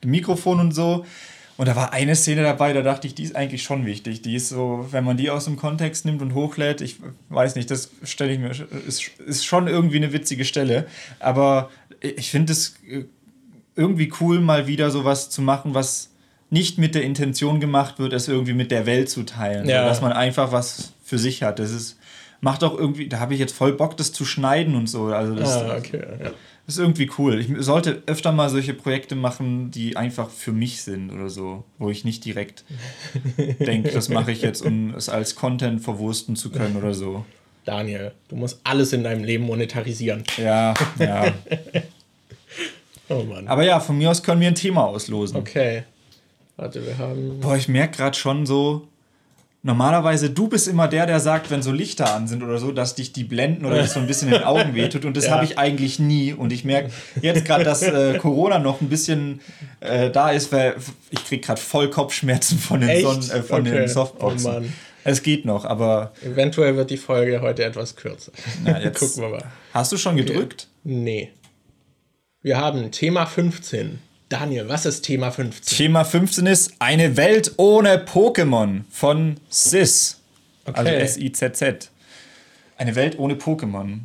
[0.02, 1.04] dem Mikrofon und so.
[1.56, 4.22] Und da war eine Szene dabei, da dachte ich, die ist eigentlich schon wichtig.
[4.22, 6.96] Die ist so, wenn man die aus dem Kontext nimmt und hochlädt, ich
[7.30, 8.50] weiß nicht, das stelle ich mir,
[8.86, 10.86] ist, ist schon irgendwie eine witzige Stelle.
[11.20, 13.04] Aber ich finde es äh,
[13.78, 16.10] irgendwie cool, mal wieder sowas zu machen, was
[16.50, 19.68] nicht mit der Intention gemacht wird, es irgendwie mit der Welt zu teilen.
[19.68, 19.86] Ja.
[19.86, 21.58] Dass man einfach was für sich hat.
[21.58, 21.96] Das ist,
[22.40, 25.06] macht auch irgendwie, da habe ich jetzt voll Bock, das zu schneiden und so.
[25.06, 26.00] Also das, ah, okay.
[26.00, 26.30] Ja.
[26.66, 27.38] das ist irgendwie cool.
[27.38, 31.90] Ich sollte öfter mal solche Projekte machen, die einfach für mich sind oder so, wo
[31.90, 32.64] ich nicht direkt
[33.60, 37.24] denke, das mache ich jetzt, um es als Content verwursten zu können oder so.
[37.64, 40.24] Daniel, du musst alles in deinem Leben monetarisieren.
[40.38, 41.26] Ja, ja.
[43.08, 43.48] Oh Mann.
[43.48, 45.36] Aber ja, von mir aus können wir ein Thema auslosen.
[45.38, 45.84] Okay.
[46.56, 47.40] Warte, wir haben.
[47.40, 48.88] Boah, ich merke gerade schon so,
[49.62, 52.94] normalerweise du bist immer der, der sagt, wenn so Lichter an sind oder so, dass
[52.94, 55.04] dich die blenden oder das so ein bisschen in den Augen wehtut.
[55.04, 55.32] Und das Ja.
[55.32, 56.32] habe ich eigentlich nie.
[56.32, 56.90] Und ich merke
[57.22, 59.40] jetzt gerade, dass äh, Corona noch ein bisschen
[59.80, 60.74] äh, da ist, weil
[61.10, 63.02] ich kriege gerade voll Kopfschmerzen von den, Echt?
[63.02, 63.70] Son äh, von Okay.
[63.78, 64.50] den Softboxen.
[64.50, 64.72] Oh Mann.
[65.04, 68.32] es geht noch, aber Eventuell wird die Folge heute etwas kürzer.
[68.64, 69.44] na, jetzt Gucken wir mal.
[69.74, 70.68] hast du schon gedrückt?
[70.84, 71.30] Nee.
[72.42, 73.98] Wir haben Thema 15.
[74.28, 75.76] Daniel, was ist Thema 15?
[75.76, 80.20] Thema 15 ist eine Welt ohne Pokémon von Sis.
[80.64, 81.00] Also Okay.
[81.00, 81.90] S-I-Z-Z.
[82.76, 84.00] Eine Welt ohne Pokémon.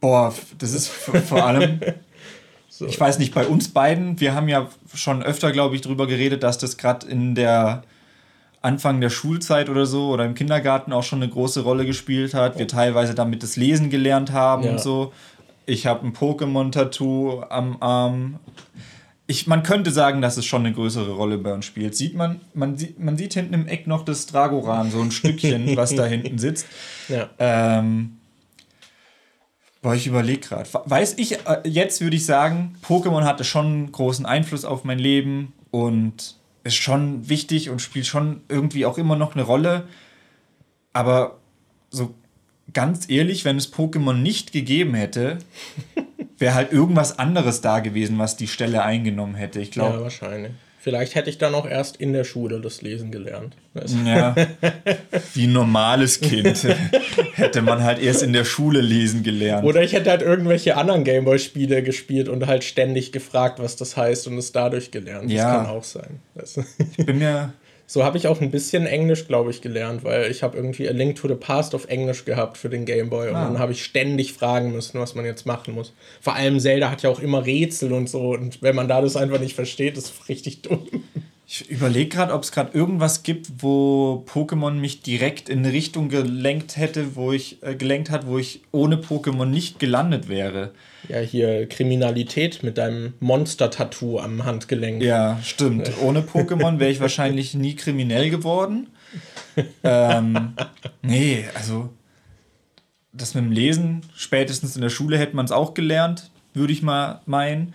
[0.00, 1.80] Boah, das ist vor allem,
[2.68, 2.86] So.
[2.86, 6.42] ich weiß nicht, bei uns beiden, wir haben ja schon öfter, glaube ich, drüber geredet,
[6.42, 7.82] dass das gerade in der
[8.62, 12.58] Anfang der Schulzeit oder so oder im Kindergarten auch schon eine große Rolle gespielt hat.
[12.58, 14.72] Wir teilweise damit das Lesen gelernt haben Ja.
[14.72, 15.12] und so.
[15.66, 18.38] Ich habe ein Pokémon-Tattoo am Arm.
[19.26, 21.96] Ich, man könnte sagen, dass es schon eine größere Rolle bei uns spielt.
[21.96, 25.76] Sieht man, man, sieht, man sieht hinten im Eck noch das Dragoran, so ein Stückchen,
[25.76, 26.66] was da hinten sitzt.
[27.08, 27.30] Ja.
[27.38, 28.16] Ähm,
[29.80, 30.68] boah, ich überlege gerade.
[30.86, 34.98] Weiß ich, äh, jetzt würde ich sagen, Pokémon hatte schon einen großen Einfluss auf mein
[34.98, 39.86] Leben und ist schon wichtig und spielt schon irgendwie auch immer noch eine Rolle.
[40.92, 41.38] Aber
[41.90, 42.12] so
[42.72, 45.38] ganz ehrlich, wenn es Pokémon nicht gegeben hätte,
[46.38, 49.60] wäre halt irgendwas anderes da gewesen, was die Stelle eingenommen hätte.
[49.60, 50.52] Ich ja, glaube, wahrscheinlich.
[50.86, 53.56] Vielleicht hätte ich dann auch erst in der Schule das Lesen gelernt.
[54.04, 54.36] Ja,
[55.34, 56.62] wie ein normales Kind
[57.34, 59.64] hätte man halt erst in der Schule lesen gelernt.
[59.64, 64.28] Oder ich hätte halt irgendwelche anderen Gameboy-Spiele gespielt und halt ständig gefragt, was das heißt
[64.28, 65.28] und es dadurch gelernt.
[65.28, 65.42] Ja.
[65.42, 66.20] Das kann auch sein.
[66.96, 67.52] Ich bin mir.
[67.86, 70.92] So habe ich auch ein bisschen Englisch, glaube ich, gelernt, weil ich habe irgendwie A
[70.92, 73.44] Link to the Past auf Englisch gehabt für den Gameboy und Ah.
[73.44, 75.92] dann habe ich ständig fragen müssen, was man jetzt machen muss.
[76.20, 79.16] Vor allem Zelda hat ja auch immer Rätsel und so und wenn man da das
[79.16, 80.88] einfach nicht versteht, ist richtig dumm.
[81.48, 86.08] Ich überlege gerade, ob es gerade irgendwas gibt, wo Pokémon mich direkt in eine Richtung
[86.08, 90.72] gelenkt hätte, wo ich äh, gelenkt hat, wo ich ohne Pokémon nicht gelandet wäre.
[91.08, 95.00] Ja, hier Kriminalität mit deinem Monster-Tattoo am Handgelenk.
[95.04, 95.92] Ja, stimmt.
[96.02, 98.88] Ohne Pokémon wäre ich wahrscheinlich nie kriminell geworden.
[99.84, 100.54] ähm,
[101.02, 101.90] nee, also
[103.12, 106.82] das mit dem Lesen, spätestens in der Schule hätte man es auch gelernt, würde ich
[106.82, 107.72] mal meinen.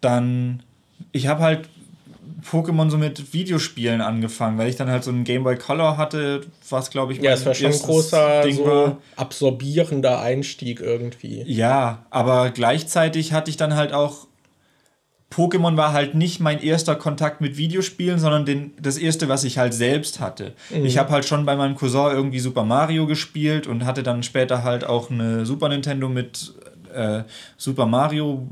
[0.00, 0.62] Dann,
[1.10, 1.68] ich habe halt
[2.44, 6.42] Pokémon so mit Videospielen angefangen, weil ich dann halt so einen Game Boy Color hatte,
[6.68, 7.20] was glaube ich.
[7.20, 8.98] Ja, es war schon ein großer, Ding so war.
[9.16, 11.42] absorbierender Einstieg irgendwie.
[11.46, 14.28] Ja, aber gleichzeitig hatte ich dann halt auch.
[15.30, 19.58] Pokémon war halt nicht mein erster Kontakt mit Videospielen, sondern den, das erste, was ich
[19.58, 20.54] halt selbst hatte.
[20.70, 20.86] Mhm.
[20.86, 24.64] Ich habe halt schon bei meinem Cousin irgendwie Super Mario gespielt und hatte dann später
[24.64, 26.54] halt auch eine Super Nintendo mit
[26.94, 27.24] äh,
[27.58, 28.48] Super Mario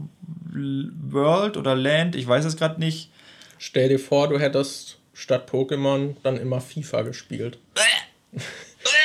[0.53, 3.11] World oder Land, ich weiß es gerade nicht.
[3.59, 7.59] Stell dir vor, du hättest statt Pokémon dann immer FIFA gespielt.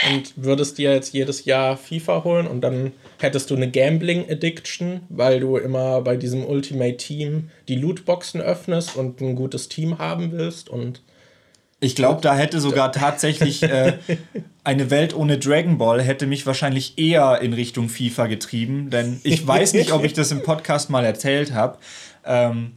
[0.10, 5.02] und würdest dir jetzt jedes Jahr FIFA holen und dann hättest du eine Gambling Addiction,
[5.10, 10.32] weil du immer bei diesem Ultimate Team die Lootboxen öffnest und ein gutes Team haben
[10.32, 11.02] willst und
[11.84, 13.98] ich glaube, da hätte sogar tatsächlich äh,
[14.64, 19.48] eine Welt ohne Dragon Ball hätte mich wahrscheinlich eher in Richtung FIFA getrieben, denn ich
[19.48, 21.80] weiß nicht, ob ich das im Podcast mal erzählt habe.
[22.24, 22.74] Ähm,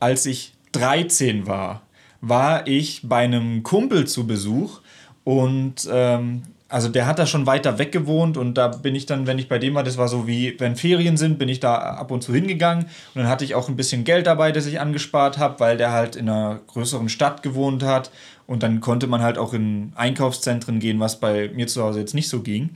[0.00, 1.82] als ich 13 war,
[2.20, 4.80] war ich bei einem Kumpel zu Besuch
[5.24, 9.26] und ähm, also der hat da schon weiter weg gewohnt und da bin ich dann,
[9.26, 11.76] wenn ich bei dem war, das war so wie, wenn Ferien sind, bin ich da
[11.76, 14.80] ab und zu hingegangen und dann hatte ich auch ein bisschen Geld dabei, das ich
[14.80, 18.10] angespart habe, weil der halt in einer größeren Stadt gewohnt hat
[18.46, 22.14] und dann konnte man halt auch in Einkaufszentren gehen, was bei mir zu Hause jetzt
[22.14, 22.70] nicht so ging.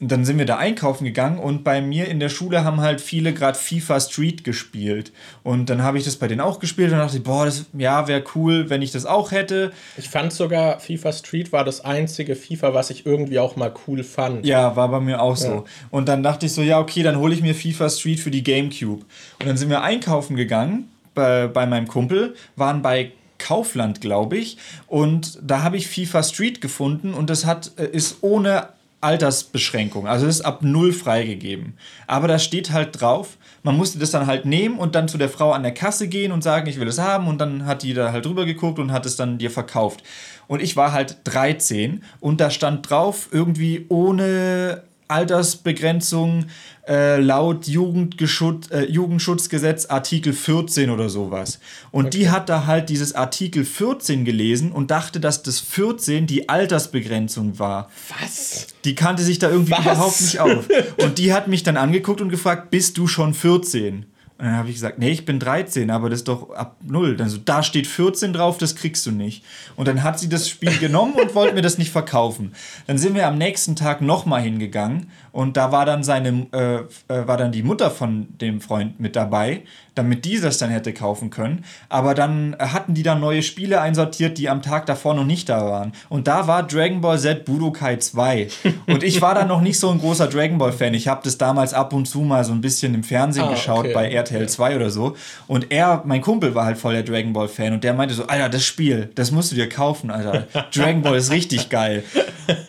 [0.00, 3.00] Und dann sind wir da einkaufen gegangen und bei mir in der Schule haben halt
[3.00, 5.12] viele gerade FIFA Street gespielt.
[5.42, 8.22] Und dann habe ich das bei denen auch gespielt und dachte, boah, das ja, wäre
[8.36, 9.72] cool, wenn ich das auch hätte.
[9.96, 14.04] Ich fand sogar, FIFA Street war das einzige FIFA, was ich irgendwie auch mal cool
[14.04, 14.46] fand.
[14.46, 15.48] Ja, war bei mir auch so.
[15.48, 15.64] Ja.
[15.90, 18.44] Und dann dachte ich so, ja, okay, dann hole ich mir FIFA Street für die
[18.44, 19.04] Gamecube.
[19.40, 24.58] Und dann sind wir einkaufen gegangen bei, bei meinem Kumpel, waren bei Kaufland, glaube ich.
[24.86, 28.68] Und da habe ich FIFA Street gefunden und das hat, äh, ist ohne
[29.00, 30.06] Altersbeschränkung.
[30.06, 31.74] Also es ist ab null freigegeben.
[32.06, 35.28] Aber da steht halt drauf, man musste das dann halt nehmen und dann zu der
[35.28, 37.28] Frau an der Kasse gehen und sagen, ich will es haben.
[37.28, 40.02] Und dann hat die da halt drüber geguckt und hat es dann dir verkauft.
[40.46, 46.46] Und ich war halt 13 und da stand drauf, irgendwie ohne Altersbegrenzung
[46.86, 51.60] äh, laut Jugendgeschut äh, Jugendschutzgesetz Artikel 14 oder sowas.
[51.90, 52.18] Und okay.
[52.18, 57.58] die hat da halt dieses Artikel 14 gelesen und dachte, dass das 14 die Altersbegrenzung
[57.58, 57.90] war.
[58.20, 58.68] Was?
[58.84, 59.80] Die kannte sich da irgendwie Was?
[59.80, 60.68] überhaupt nicht auf.
[60.98, 64.06] Und die hat mich dann angeguckt und gefragt, bist du schon 14?
[64.38, 67.16] Und dann habe ich gesagt, nee, ich bin 13, aber das ist doch ab 0.
[67.16, 69.44] Dann so, da steht 14 drauf, das kriegst du nicht.
[69.74, 72.52] Und dann hat sie das Spiel genommen und wollte mir das nicht verkaufen.
[72.86, 76.78] Dann sind wir am nächsten Tag nochmal hingegangen und da war dann seine, äh,
[77.14, 79.62] äh, war dann die Mutter von dem Freund mit dabei,
[79.94, 81.64] damit die das dann hätte kaufen können.
[81.88, 85.64] Aber dann hatten die dann neue Spiele einsortiert, die am Tag davor noch nicht da
[85.64, 85.92] waren.
[86.08, 88.48] Und da war Dragon Ball Z Budokai 2.
[88.88, 90.92] Und ich war dann noch nicht so ein großer Dragon Ball Fan.
[90.92, 93.84] Ich habe das damals ab und zu mal so ein bisschen im Fernsehen ah, geschaut
[93.84, 93.94] okay.
[93.94, 95.14] bei RTL 2 oder so.
[95.46, 98.26] Und er, mein Kumpel, war halt voll der Dragon Ball Fan und der meinte so,
[98.26, 100.48] Alter, das Spiel, das musst du dir kaufen, Alter.
[100.74, 102.02] Dragon Ball ist richtig geil.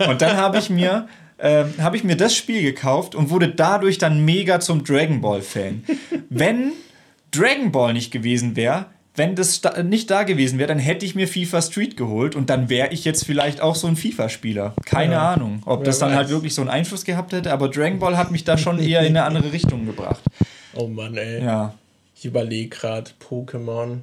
[0.08, 1.08] Und dann habe ich mir
[1.42, 5.42] ähm, habe ich mir das Spiel gekauft und wurde dadurch dann mega zum Dragon Ball
[5.42, 5.84] Fan.
[6.30, 6.74] Wenn
[7.32, 11.14] Dragon Ball nicht gewesen wäre, wenn das da, nicht da gewesen wäre, dann hätte ich
[11.14, 14.74] mir FIFA Street geholt und dann wäre ich jetzt vielleicht auch so ein FIFA-Spieler.
[14.86, 15.34] Keine ja.
[15.34, 16.26] Ahnung, ob Wer das dann halt weiß.
[16.26, 19.02] halt wirklich so einen Einfluss gehabt hätte, aber Dragon Ball hat mich da schon eher
[19.02, 20.22] in eine andere Richtung gebracht.
[20.74, 21.44] Oh Mann, ey.
[21.44, 21.74] Ja.
[22.16, 24.00] Ich überlege gerade, Pokémon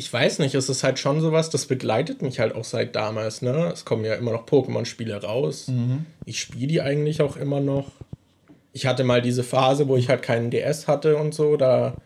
[0.00, 3.42] ich weiß nicht, es ist halt schon sowas, das begleitet mich halt auch seit damals,
[3.42, 3.70] ne?
[3.70, 5.68] Es kommen ja immer noch Pokémon-Spiele raus.
[5.68, 6.06] Mhm.
[6.24, 7.88] Ich spiele die eigentlich auch immer noch.
[8.72, 11.98] Ich hatte mal diese Phase, wo ich halt keinen DS hatte und so, da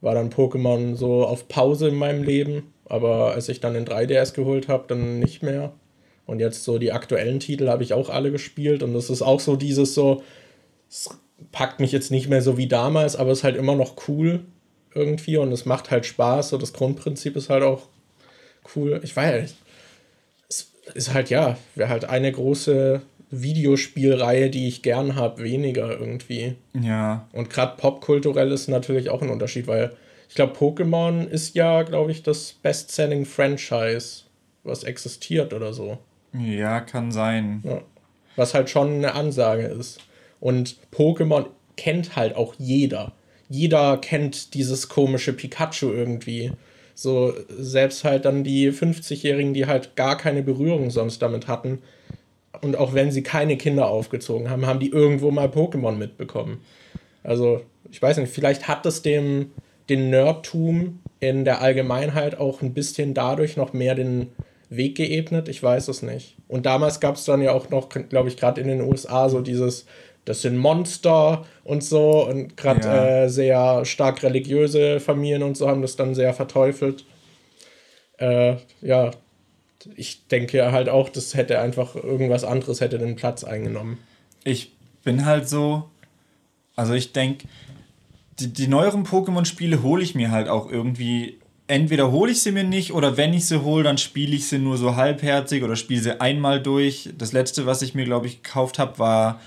[0.00, 2.72] war dann Pokémon so auf Pause in meinem Leben.
[2.86, 5.74] Aber als ich dann den 3DS geholt habe, dann nicht mehr.
[6.24, 8.82] Und jetzt so die aktuellen Titel habe ich auch alle gespielt.
[8.82, 10.22] Und das ist auch so dieses so,
[10.88, 11.10] es
[11.52, 14.40] packt mich jetzt nicht mehr so wie damals, aber es ist halt immer noch cool
[14.96, 16.50] irgendwie und es macht halt Spaß.
[16.50, 17.88] So das Grundprinzip ist halt auch
[18.74, 19.00] cool.
[19.04, 19.54] Ich weiß,
[20.48, 26.56] es ist halt ja, wäre halt eine große Videospielreihe, die ich gern habe, weniger irgendwie.
[26.74, 27.28] Ja.
[27.32, 29.92] Und gerade popkulturell ist natürlich auch ein Unterschied, weil
[30.28, 34.22] ich glaube, Pokémon ist ja, glaube ich, das Best-Selling-Franchise,
[34.64, 35.98] was existiert oder so.
[36.32, 37.62] Ja, kann sein.
[37.64, 37.80] Ja.
[38.36, 40.00] Was halt schon eine Ansage ist.
[40.40, 43.12] Und Pokémon kennt halt auch jeder
[43.48, 46.52] jeder kennt dieses komische Pikachu irgendwie.
[46.94, 51.80] So, selbst halt dann die 50-Jährigen, die halt gar keine Berührung sonst damit hatten.
[52.62, 56.62] Und auch wenn sie keine Kinder aufgezogen haben, haben die irgendwo mal Pokémon mitbekommen.
[57.22, 59.50] Also, ich weiß nicht, vielleicht hat es dem
[59.88, 64.28] den Nerdtum in der Allgemeinheit auch ein bisschen dadurch noch mehr den
[64.68, 65.48] Weg geebnet.
[65.48, 66.36] Ich weiß es nicht.
[66.48, 69.40] Und damals gab es dann ja auch noch, glaube ich, gerade in den USA so
[69.40, 69.86] dieses,
[70.26, 72.26] das sind Monster und so.
[72.28, 73.06] Und gerade ja.
[73.24, 77.04] äh, sehr stark religiöse Familien und so haben das dann sehr verteufelt.
[78.18, 79.12] Äh, ja,
[79.94, 83.98] ich denke halt auch, das hätte einfach irgendwas anderes hätte den Platz eingenommen.
[84.44, 84.72] Ich
[85.04, 85.88] bin halt so,
[86.74, 87.46] also ich denke,
[88.40, 91.38] die, die neueren Pokémon-Spiele hole ich mir halt auch irgendwie.
[91.68, 94.58] Entweder hole ich sie mir nicht oder wenn ich sie hole, dann spiele ich sie
[94.58, 97.10] nur so halbherzig oder spiele sie einmal durch.
[97.18, 99.40] Das letzte, was ich mir, glaube ich, gekauft habe, war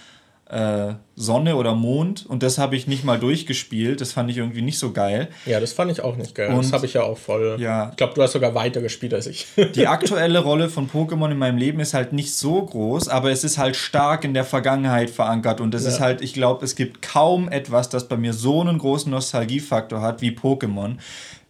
[0.49, 4.01] äh, Sonne oder Mond und das habe ich nicht mal durchgespielt.
[4.01, 5.27] Das fand ich irgendwie nicht so geil.
[5.45, 6.49] Ja, das fand ich auch nicht geil.
[6.49, 7.57] Und das habe ich ja auch voll.
[7.59, 9.45] Ja, ich glaube, du hast sogar weiter gespielt als ich.
[9.75, 13.43] Die aktuelle Rolle von Pokémon in meinem Leben ist halt nicht so groß, aber es
[13.43, 15.89] ist halt stark in der Vergangenheit verankert und es ja.
[15.89, 20.01] ist halt, ich glaube, es gibt kaum etwas, das bei mir so einen großen Nostalgiefaktor
[20.01, 20.97] hat wie Pokémon.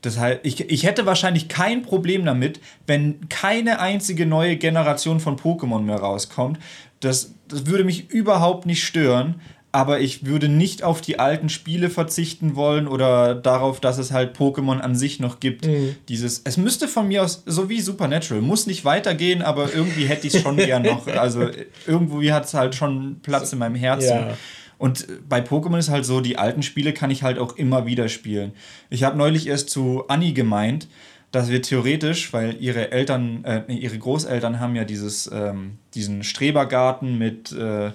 [0.02, 5.38] Das heißt, ich, ich hätte wahrscheinlich kein Problem damit, wenn keine einzige neue Generation von
[5.38, 6.58] Pokémon mehr rauskommt,
[7.00, 11.90] das, das würde mich überhaupt nicht stören, aber ich würde nicht auf die alten Spiele
[11.90, 15.68] verzichten wollen oder darauf, dass es halt Pokémon an sich noch gibt.
[15.68, 15.96] Mhm.
[16.08, 20.26] Dieses, es müsste von mir aus, so wie Supernatural, muss nicht weitergehen, aber irgendwie hätte
[20.26, 21.08] ich es schon gern noch.
[21.20, 21.50] Also
[21.86, 24.16] irgendwie hat es halt schon Platz in meinem Herzen.
[24.16, 24.38] Ja.
[24.78, 28.08] Und bei Pokémon ist halt so, die alten Spiele kann ich halt auch immer wieder
[28.08, 28.54] spielen.
[28.90, 30.88] Ich habe neulich erst zu Anni gemeint,
[31.32, 37.18] dass wir theoretisch, weil ihre Eltern, äh, ihre Großeltern haben ja dieses, ähm, diesen Strebergarten
[37.18, 37.92] mit äh,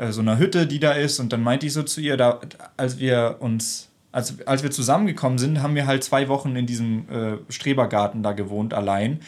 [0.00, 1.20] äh, so einer Hütte, die da ist.
[1.20, 2.40] Und dann meinte ich so zu ihr, da,
[2.76, 7.08] als wir uns, als, als wir zusammengekommen sind, haben wir halt zwei Wochen in diesem
[7.08, 9.20] äh, Strebergarten da gewohnt, allein.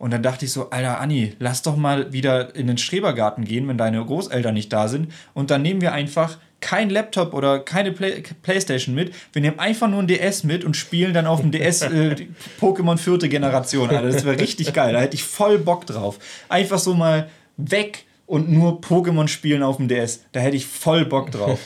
[0.00, 3.68] Und dann dachte ich so, Alter Anni, lass doch mal wieder in den Strebergarten gehen,
[3.68, 5.12] wenn deine Großeltern nicht da sind.
[5.34, 9.12] Und dann nehmen wir einfach kein Laptop oder keine Play Playstation mit.
[9.34, 12.16] Wir nehmen einfach nur ein DS mit und spielen dann auf dem DS äh,
[12.58, 13.90] Pokémon vierte Generation.
[13.90, 14.10] Alter.
[14.10, 14.94] Das wäre richtig geil.
[14.94, 16.18] Da hätte ich voll Bock drauf.
[16.48, 20.24] Einfach so mal weg und nur Pokémon spielen auf dem DS.
[20.32, 21.60] Da hätte ich voll Bock drauf.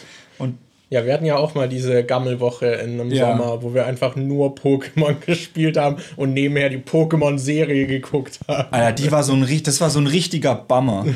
[0.90, 3.30] Ja, wir hatten ja auch mal diese Gammelwoche in einem ja.
[3.30, 8.68] Sommer, wo wir einfach nur Pokémon gespielt haben und nebenher die Pokémon-Serie geguckt haben.
[8.70, 11.06] Alter, die war so ein, das war so ein richtiger Bummer.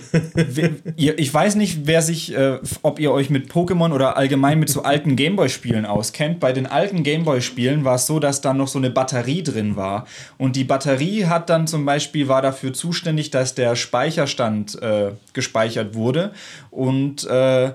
[0.97, 4.83] ich weiß nicht, wer sich, äh, ob ihr euch mit Pokémon oder allgemein mit so
[4.83, 6.41] alten Gameboy-Spielen auskennt.
[6.41, 10.07] Bei den alten Gameboy-Spielen war es so, dass da noch so eine Batterie drin war.
[10.39, 15.95] Und die Batterie hat dann zum Beispiel, war dafür zuständig, dass der Speicherstand äh, gespeichert
[15.95, 16.33] wurde.
[16.71, 17.73] Und äh,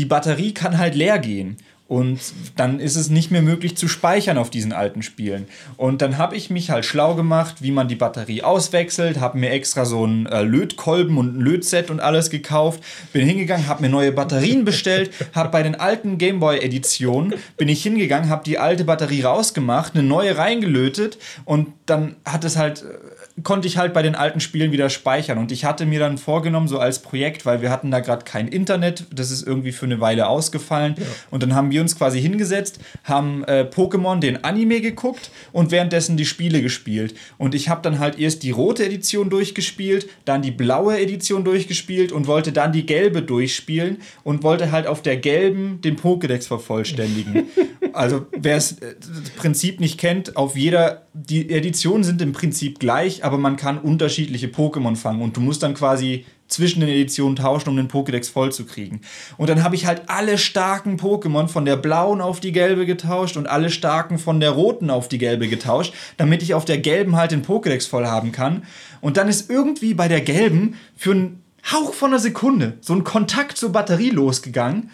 [0.00, 1.58] die Batterie kann halt leer gehen.
[1.86, 2.20] Und
[2.54, 5.46] dann ist es nicht mehr möglich zu speichern auf diesen alten Spielen.
[5.76, 9.50] Und dann habe ich mich halt schlau gemacht, wie man die Batterie auswechselt, habe mir
[9.50, 12.80] extra so einen äh, Lötkolben und ein Lötset und alles gekauft,
[13.12, 18.30] bin hingegangen, habe mir neue Batterien bestellt, habe bei den alten Gameboy-Editionen, bin ich hingegangen,
[18.30, 23.68] habe die alte Batterie rausgemacht, eine neue reingelötet und dann hat es halt äh, konnte
[23.68, 25.38] ich halt bei den alten Spielen wieder speichern.
[25.38, 28.48] Und ich hatte mir dann vorgenommen, so als Projekt, weil wir hatten da gerade kein
[28.48, 30.94] Internet, das ist irgendwie für eine Weile ausgefallen.
[30.98, 31.04] Ja.
[31.30, 36.16] Und dann haben wir uns quasi hingesetzt, haben äh, Pokémon, den Anime geguckt und währenddessen
[36.16, 37.14] die Spiele gespielt.
[37.38, 42.12] Und ich habe dann halt erst die rote Edition durchgespielt, dann die blaue Edition durchgespielt
[42.12, 47.44] und wollte dann die gelbe durchspielen und wollte halt auf der gelben den Pokédex vervollständigen.
[47.92, 52.78] also wer es äh, das Prinzip nicht kennt, auf jeder, die Editionen sind im Prinzip
[52.78, 57.36] gleich, aber man kann unterschiedliche Pokémon fangen und du musst dann quasi zwischen den Editionen
[57.36, 59.02] tauschen, um den Pokédex voll zu kriegen.
[59.36, 63.36] Und dann habe ich halt alle starken Pokémon von der blauen auf die gelbe getauscht
[63.36, 67.14] und alle starken von der roten auf die gelbe getauscht, damit ich auf der gelben
[67.14, 68.64] halt den Pokédex voll haben kann.
[69.00, 73.04] Und dann ist irgendwie bei der gelben für einen Hauch von einer Sekunde so ein
[73.04, 74.90] Kontakt zur Batterie losgegangen.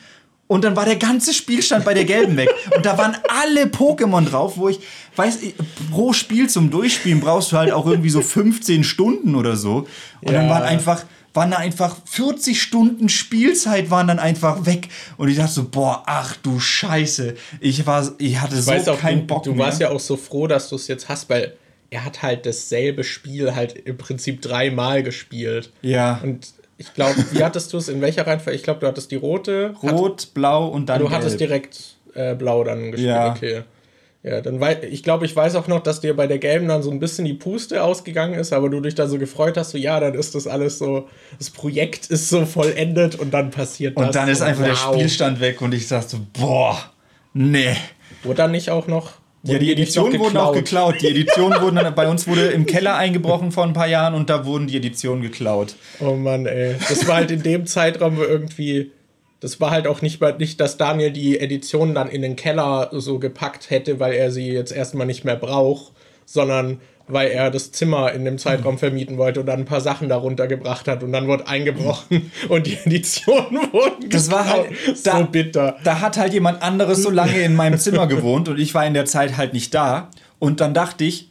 [0.48, 2.48] Und dann war der ganze Spielstand bei der gelben weg.
[2.74, 4.80] Und da waren alle Pokémon drauf, wo ich,
[5.16, 5.38] weiß,
[5.90, 9.86] pro Spiel zum Durchspielen brauchst du halt auch irgendwie so 15 Stunden oder so.
[10.20, 10.40] Und ja.
[10.40, 11.04] dann waren einfach,
[11.34, 14.88] waren da einfach 40 Stunden Spielzeit waren dann einfach weg.
[15.16, 17.34] Und ich dachte so, boah, ach du Scheiße.
[17.60, 19.66] Ich war, ich hatte so auch, keinen Bock du, du mehr.
[19.66, 21.56] Du warst ja auch so froh, dass du es jetzt hast, weil
[21.90, 25.72] er hat halt dasselbe Spiel halt im Prinzip dreimal gespielt.
[25.82, 26.20] Ja.
[26.22, 26.46] Und
[26.78, 27.88] ich glaube, wie hattest du es?
[27.88, 28.56] In welcher Reihenfolge?
[28.56, 29.74] Ich glaube, du hattest die rote.
[29.82, 30.98] Rot, hat, blau und dann.
[30.98, 31.18] Du gelb.
[31.18, 33.08] hattest direkt äh, blau dann gespielt.
[33.08, 33.32] Ja.
[33.32, 33.62] Okay.
[34.22, 36.82] Ja, dann weiß ich glaube, ich weiß auch noch, dass dir bei der gelben dann
[36.82, 39.78] so ein bisschen die Puste ausgegangen ist, aber du dich da so gefreut hast, so
[39.78, 41.08] ja, dann ist das alles so,
[41.38, 44.04] das Projekt ist so vollendet und dann passiert das.
[44.04, 44.70] Und dann ist einfach wow.
[44.70, 46.76] der Spielstand weg und ich sag so, boah,
[47.34, 47.76] nee.
[48.24, 49.12] Wurde dann nicht auch noch
[49.46, 50.96] Ja, die Editionen wurden auch geklaut.
[51.00, 54.28] Die Editionen wurden dann, bei uns wurde im Keller eingebrochen vor ein paar Jahren und
[54.30, 55.76] da wurden die Editionen geklaut.
[56.00, 56.74] Oh Mann, ey.
[56.88, 58.92] Das war halt in dem Zeitraum, wo irgendwie.
[59.40, 63.18] Das war halt auch nicht, nicht, dass Daniel die Editionen dann in den Keller so
[63.18, 65.92] gepackt hätte, weil er sie jetzt erstmal nicht mehr braucht,
[66.24, 70.08] sondern weil er das Zimmer in dem Zeitraum vermieten wollte und dann ein paar Sachen
[70.08, 74.70] darunter gebracht hat und dann wurde eingebrochen und die Editionen wurden Das war halt
[75.04, 75.76] da, so bitter.
[75.84, 78.94] Da hat halt jemand anderes so lange in meinem Zimmer gewohnt und ich war in
[78.94, 81.28] der Zeit halt nicht da und dann dachte ich,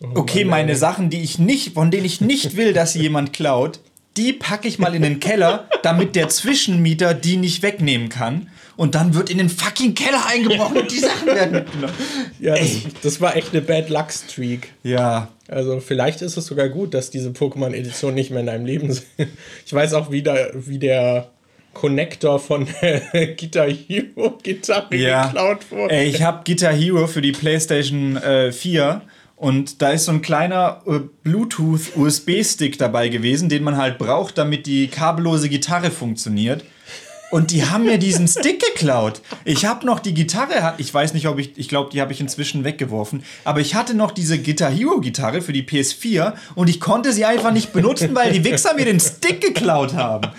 [0.00, 3.32] oh okay, meine Sachen, die ich nicht, von denen ich nicht will, dass sie jemand
[3.32, 3.80] klaut,
[4.16, 8.48] die packe ich mal in den Keller, damit der Zwischenmieter die nicht wegnehmen kann
[8.80, 11.92] und dann wird in den fucking Keller eingebrochen und die Sachen werden mitgenommen.
[12.40, 12.70] Ja, das,
[13.02, 14.72] das, war echt eine Bad Luck Streak.
[14.82, 15.28] Ja.
[15.48, 19.06] Also vielleicht ist es sogar gut, dass diese Pokémon-Edition nicht mehr in deinem Leben sind.
[19.66, 21.28] Ich weiß auch, wie der, wie der
[21.74, 22.66] Connector von
[23.38, 25.26] Guitar Hero Gitarre ja.
[25.26, 25.94] geklaut wurde.
[25.94, 29.02] Ey, ich habe Guitar Hero für die PlayStation äh, 4
[29.36, 34.64] und da ist so ein kleiner äh, Bluetooth-USB-Stick dabei gewesen, den man halt braucht, damit
[34.64, 36.64] die kabellose Gitarre funktioniert.
[37.30, 39.22] Und die haben mir diesen Stick geklaut.
[39.44, 42.20] Ich habe noch die Gitarre, ich weiß nicht, ob ich, ich glaube, die habe ich
[42.20, 43.22] inzwischen weggeworfen.
[43.44, 47.24] Aber ich hatte noch diese Guitar Hero Gitarre für die PS4 und ich konnte sie
[47.24, 50.30] einfach nicht benutzen, weil die Wichser mir den Stick geklaut haben.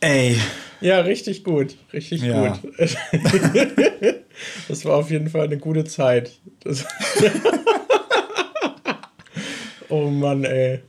[0.00, 0.36] Ey.
[0.80, 1.76] Ja, richtig gut.
[1.92, 2.48] Richtig ja.
[2.48, 2.60] gut.
[4.68, 6.32] Das war auf jeden Fall eine gute Zeit.
[9.88, 10.80] oh Mann, ey.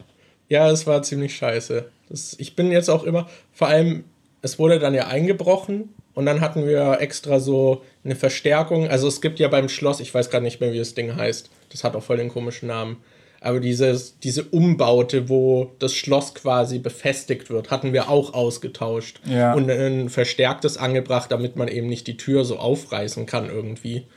[0.49, 1.89] Ja, es war ziemlich scheiße.
[2.09, 4.05] Das, ich bin jetzt auch immer, vor allem
[4.43, 8.87] es wurde dann ja eingebrochen und dann hatten wir extra so eine Verstärkung.
[8.89, 11.49] Also es gibt ja beim Schloss, ich weiß gar nicht mehr, wie das Ding heißt.
[11.71, 12.97] Das hat auch voll den komischen Namen.
[13.39, 19.21] Aber dieses, diese Umbaute, wo das Schloss quasi befestigt wird, hatten wir auch ausgetauscht.
[19.25, 19.53] Ja.
[19.53, 24.07] Und ein verstärktes angebracht, damit man eben nicht die Tür so aufreißen kann irgendwie.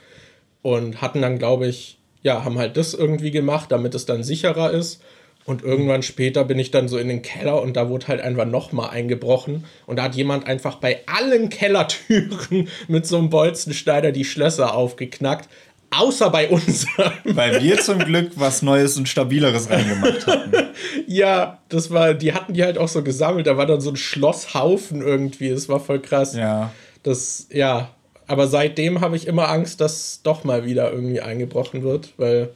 [0.62, 4.72] Und hatten dann, glaube ich, ja, haben halt das irgendwie gemacht, damit es dann sicherer
[4.72, 5.00] ist.
[5.47, 8.44] Und irgendwann später bin ich dann so in den Keller und da wurde halt einfach
[8.44, 9.64] nochmal eingebrochen.
[9.86, 15.49] Und da hat jemand einfach bei allen Kellertüren mit so einem Bolzenschneider die Schlösser aufgeknackt.
[15.92, 16.84] Außer bei uns.
[17.24, 20.53] Weil wir zum Glück was Neues und Stabileres reingemacht hatten.
[21.07, 23.47] ja, das war, die hatten die halt auch so gesammelt.
[23.47, 25.51] Da war dann so ein Schlosshaufen irgendwie.
[25.51, 26.34] Das war voll krass.
[26.34, 26.72] Ja.
[27.05, 27.90] Das, ja.
[28.26, 32.51] Aber seitdem habe ich immer Angst, dass doch mal wieder irgendwie eingebrochen wird, weil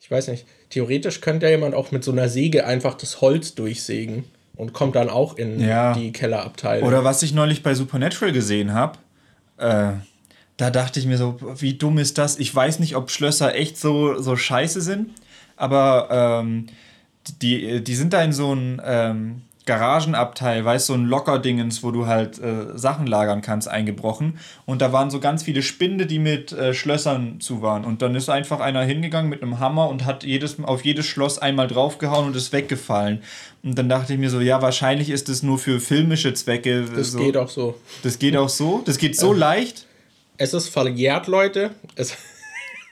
[0.00, 3.54] ich weiß nicht theoretisch könnte ja jemand auch mit so einer Säge einfach das Holz
[3.54, 4.24] durchsägen
[4.56, 5.94] und kommt dann auch in ja.
[5.94, 6.86] die Kellerabteilung.
[6.86, 8.98] Oder was ich neulich bei Supernatural gesehen habe,
[9.56, 9.92] äh,
[10.56, 12.38] da dachte ich mir so, wie dumm ist das?
[12.38, 15.10] Ich weiß nicht, ob Schlösser echt so, so scheiße sind,
[15.56, 16.66] aber ähm,
[17.40, 21.90] die, die sind da in so einem ähm, Garagenabteil, weißt du, so ein Lockerdingens, wo
[21.90, 24.38] du halt äh, Sachen lagern kannst, eingebrochen.
[24.64, 27.84] Und da waren so ganz viele Spinde, die mit äh, Schlössern zu waren.
[27.84, 31.38] Und dann ist einfach einer hingegangen mit einem Hammer und hat jedes, auf jedes Schloss
[31.38, 33.22] einmal draufgehauen und ist weggefallen.
[33.62, 36.86] Und dann dachte ich mir so, ja, wahrscheinlich ist das nur für filmische Zwecke.
[36.86, 37.18] Das so.
[37.18, 37.78] geht auch so.
[38.02, 38.80] Das geht auch so?
[38.86, 39.86] Das geht so äh, leicht?
[40.38, 41.72] Es ist verjährt, Leute.
[41.94, 42.16] Es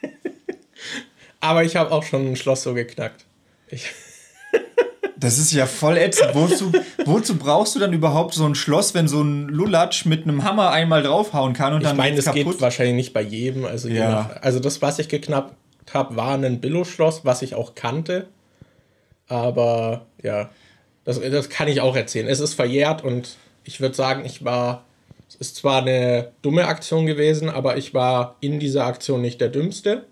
[1.39, 3.25] Aber ich habe auch schon ein Schloss so geknackt.
[3.69, 3.89] Ich
[5.19, 6.35] das ist ja voll ätzend.
[6.35, 6.71] Wozu,
[7.05, 10.71] wozu brauchst du dann überhaupt so ein Schloss, wenn so ein Lulatsch mit einem Hammer
[10.71, 13.65] einmal draufhauen kann und ich dann Ich meine, es geht wahrscheinlich nicht bei jedem.
[13.65, 14.09] Also, ja.
[14.09, 15.55] nach, also das, was ich geknappt
[15.93, 18.27] habe, war ein Billo-Schloss, was ich auch kannte.
[19.27, 20.49] Aber ja,
[21.03, 22.27] das, das kann ich auch erzählen.
[22.27, 24.83] Es ist verjährt und ich würde sagen, ich war.
[25.29, 29.49] Es ist zwar eine dumme Aktion gewesen, aber ich war in dieser Aktion nicht der
[29.49, 30.05] Dümmste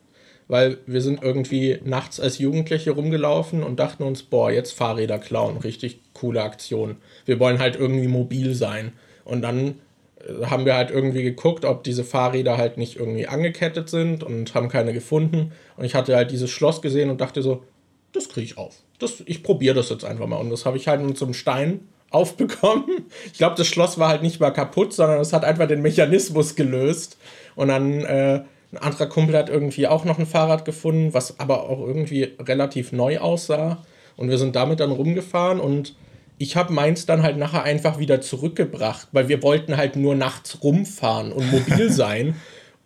[0.48, 5.58] weil wir sind irgendwie nachts als Jugendliche rumgelaufen und dachten uns, boah, jetzt Fahrräder klauen,
[5.58, 6.98] richtig coole Aktion.
[7.26, 8.93] Wir wollen halt irgendwie mobil sein.
[9.24, 9.80] Und dann
[10.20, 14.54] äh, haben wir halt irgendwie geguckt, ob diese Fahrräder halt nicht irgendwie angekettet sind und
[14.54, 15.52] haben keine gefunden.
[15.78, 17.64] Und ich hatte halt dieses Schloss gesehen und dachte so,
[18.12, 18.76] das kriege ich auf.
[19.00, 20.38] Das, ich probiere das jetzt einfach mal.
[20.38, 23.08] Und das habe ich halt mit einem Stein aufbekommen.
[23.26, 26.56] Ich glaube, das Schloss war halt nicht mal kaputt, sondern es hat einfach den Mechanismus
[26.56, 27.18] gelöst.
[27.56, 28.43] Und dann äh,
[28.76, 32.91] ein anderer Kumpel hat irgendwie auch noch ein Fahrrad gefunden, was aber auch irgendwie relativ
[32.91, 33.84] neu aussah.
[34.17, 35.95] Und wir sind damit dann rumgefahren und
[36.38, 40.63] ich habe meins dann halt nachher einfach wieder zurückgebracht, weil wir wollten halt nur nachts
[40.63, 42.36] rumfahren und mobil sein.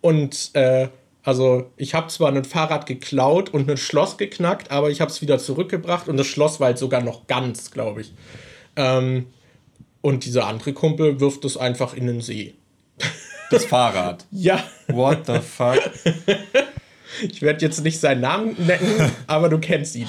[0.00, 0.88] und äh,
[1.22, 5.20] also ich habe zwar ein Fahrrad geklaut und ein Schloss geknackt, aber ich habe es
[5.20, 8.14] wieder zurückgebracht und das Schloss war halt sogar noch ganz, glaube ich.
[8.76, 9.26] Ähm,
[10.00, 12.54] und dieser andere Kumpel wirft es einfach in den See.
[13.50, 14.24] Das Fahrrad.
[14.30, 14.62] ja.
[14.88, 15.78] What the fuck?
[17.22, 20.06] Ich werde jetzt nicht seinen Namen nennen, aber du kennst ihn.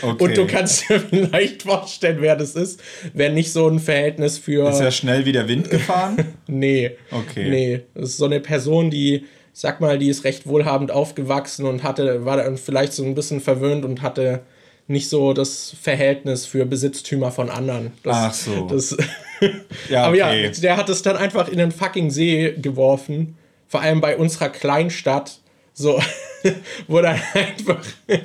[0.00, 0.22] Okay.
[0.22, 2.80] Und du kannst dir vielleicht vorstellen, wer das ist,
[3.14, 4.68] wenn nicht so ein Verhältnis für.
[4.68, 6.16] Ist er schnell wie der Wind gefahren?
[6.46, 6.92] nee.
[7.10, 7.48] Okay.
[7.50, 7.80] Nee.
[7.94, 12.24] Das ist so eine Person, die sag mal, die ist recht wohlhabend aufgewachsen und hatte,
[12.24, 14.42] war dann vielleicht so ein bisschen verwöhnt und hatte
[14.88, 17.92] nicht so das Verhältnis für Besitztümer von anderen.
[18.02, 18.66] Das, Ach so.
[18.66, 18.96] Das,
[19.88, 20.44] Ja, aber okay.
[20.44, 23.36] ja, der hat es dann einfach in den fucking See geworfen.
[23.66, 25.38] Vor allem bei unserer Kleinstadt.
[25.74, 26.00] So,
[26.88, 27.84] wo dann einfach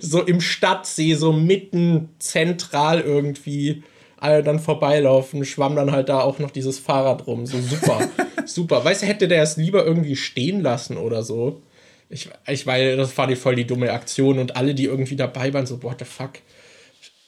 [0.00, 3.82] so im Stadtsee, so mitten zentral irgendwie
[4.16, 7.46] alle dann vorbeilaufen, schwamm dann halt da auch noch dieses Fahrrad rum.
[7.46, 8.08] So super,
[8.46, 8.84] super.
[8.84, 11.62] Weißt du, hätte der es lieber irgendwie stehen lassen oder so.
[12.10, 15.52] Ich, ich weil das war die voll die dumme Aktion und alle, die irgendwie dabei
[15.52, 16.32] waren, so, what the fuck.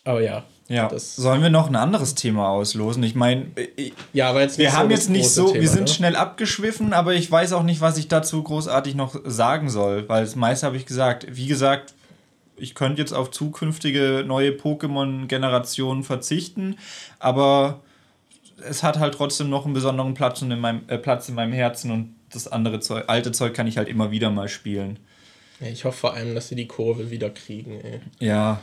[0.04, 0.44] Aber ja.
[0.68, 3.02] Ja, Das, sollen wir noch ein anderes Thema auslosen?
[3.02, 3.46] Ich meine,
[4.12, 5.88] ja, aber jetzt wir haben jetzt nicht so, Thema, wir sind ne?
[5.88, 10.24] schnell abgeschwiffen, aber ich weiß auch nicht, was ich dazu großartig noch sagen soll, weil
[10.24, 11.26] das meiste habe ich gesagt.
[11.28, 11.94] Wie gesagt,
[12.56, 16.76] ich könnte jetzt auf zukünftige neue Pokémon-Generationen verzichten,
[17.18, 17.80] aber
[18.68, 21.90] es hat halt trotzdem noch einen besonderen Platz in meinem, äh, Platz in meinem Herzen
[21.90, 24.98] und das andere Zeug, alte Zeug kann ich halt immer wieder mal spielen.
[25.60, 28.00] Ja, ich hoffe vor allem, dass sie die Kurve wieder kriegen, ey.
[28.18, 28.60] Ja.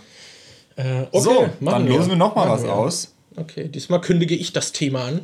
[0.75, 2.73] Äh, okay, so, dann losen wir noch mal Machen was wir.
[2.73, 3.13] aus.
[3.35, 5.21] Okay, diesmal kündige ich das Thema an.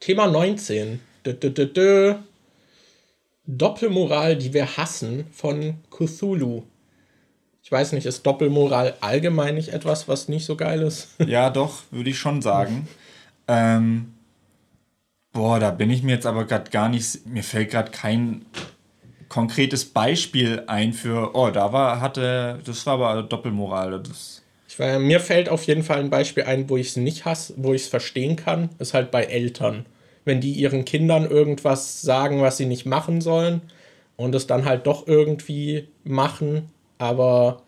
[0.00, 1.00] Thema 19.
[1.24, 2.14] Dö, dö, dö, dö.
[3.46, 6.62] Doppelmoral, die wir hassen, von Cthulhu.
[7.62, 11.08] Ich weiß nicht, ist Doppelmoral allgemein nicht etwas, was nicht so geil ist?
[11.18, 12.88] Ja, doch, würde ich schon sagen.
[13.46, 14.13] Ähm,
[15.34, 17.26] boah, da bin ich mir jetzt aber gerade gar nicht.
[17.26, 18.46] Mir fällt gerade kein
[19.28, 21.34] konkretes Beispiel ein für.
[21.34, 22.60] Oh, da war, hatte.
[22.64, 24.00] Das war aber Doppelmoral.
[24.00, 27.26] Das, Ich war, mir fällt auf jeden Fall ein Beispiel ein, wo ich es nicht
[27.26, 29.84] hasse, wo ich es verstehen kann, ist halt bei Eltern.
[30.24, 33.60] Wenn die ihren Kindern irgendwas sagen, was sie nicht machen sollen
[34.16, 37.60] und es dann halt doch irgendwie machen, aber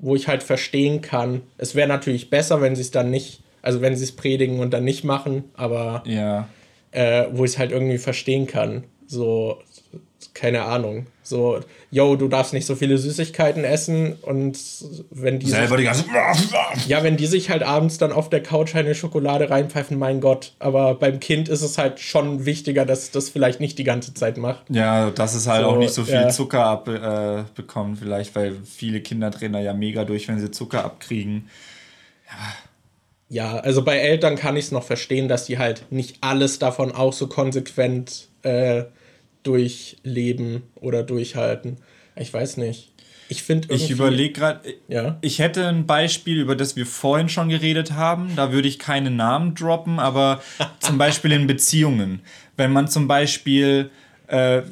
[0.00, 3.80] wo ich halt verstehen kann, es wäre natürlich besser, wenn sie es dann nicht, also
[3.80, 6.48] wenn sie es predigen und dann nicht machen, aber ja.
[6.92, 8.84] Äh, wo ich es halt irgendwie verstehen kann.
[9.06, 9.58] So,
[10.34, 11.06] keine Ahnung.
[11.22, 11.60] So,
[11.90, 14.58] yo, du darfst nicht so viele Süßigkeiten essen und
[15.10, 16.04] wenn die sich, Selber die ganze.
[16.86, 20.54] ja, wenn die sich halt abends dann auf der Couch eine Schokolade reinpfeifen, mein Gott.
[20.58, 24.38] Aber beim Kind ist es halt schon wichtiger, dass das vielleicht nicht die ganze Zeit
[24.38, 24.64] macht.
[24.70, 26.28] Ja, dass es halt So, auch nicht so viel ja.
[26.30, 30.84] Zucker abbekommen, äh, vielleicht, weil viele Kinder drehen da ja mega durch, wenn sie Zucker
[30.84, 31.48] abkriegen.
[32.26, 32.36] Ja,
[33.38, 37.12] also bei Eltern kann ich es noch verstehen, dass die halt nicht alles davon auch
[37.12, 38.84] so konsequent äh,
[39.42, 41.76] durchleben oder durchhalten.
[42.16, 42.92] Ich weiß nicht.
[43.28, 45.16] Ich finde Ich überlege gerade, Ja.
[45.20, 48.32] ich hätte ein Beispiel, über das wir vorhin schon geredet haben.
[48.34, 50.42] Da würde ich keine Namen droppen, aber
[50.80, 52.20] zum Beispiel in Beziehungen.
[52.56, 53.90] Wenn man zum Beispiel,
[54.26, 54.62] äh,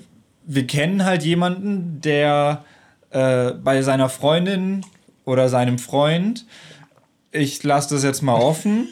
[0.45, 2.65] wir kennen halt jemanden, der
[3.11, 4.85] äh, bei seiner Freundin
[5.25, 6.45] oder seinem Freund,
[7.33, 8.89] ich lasse das jetzt mal offen,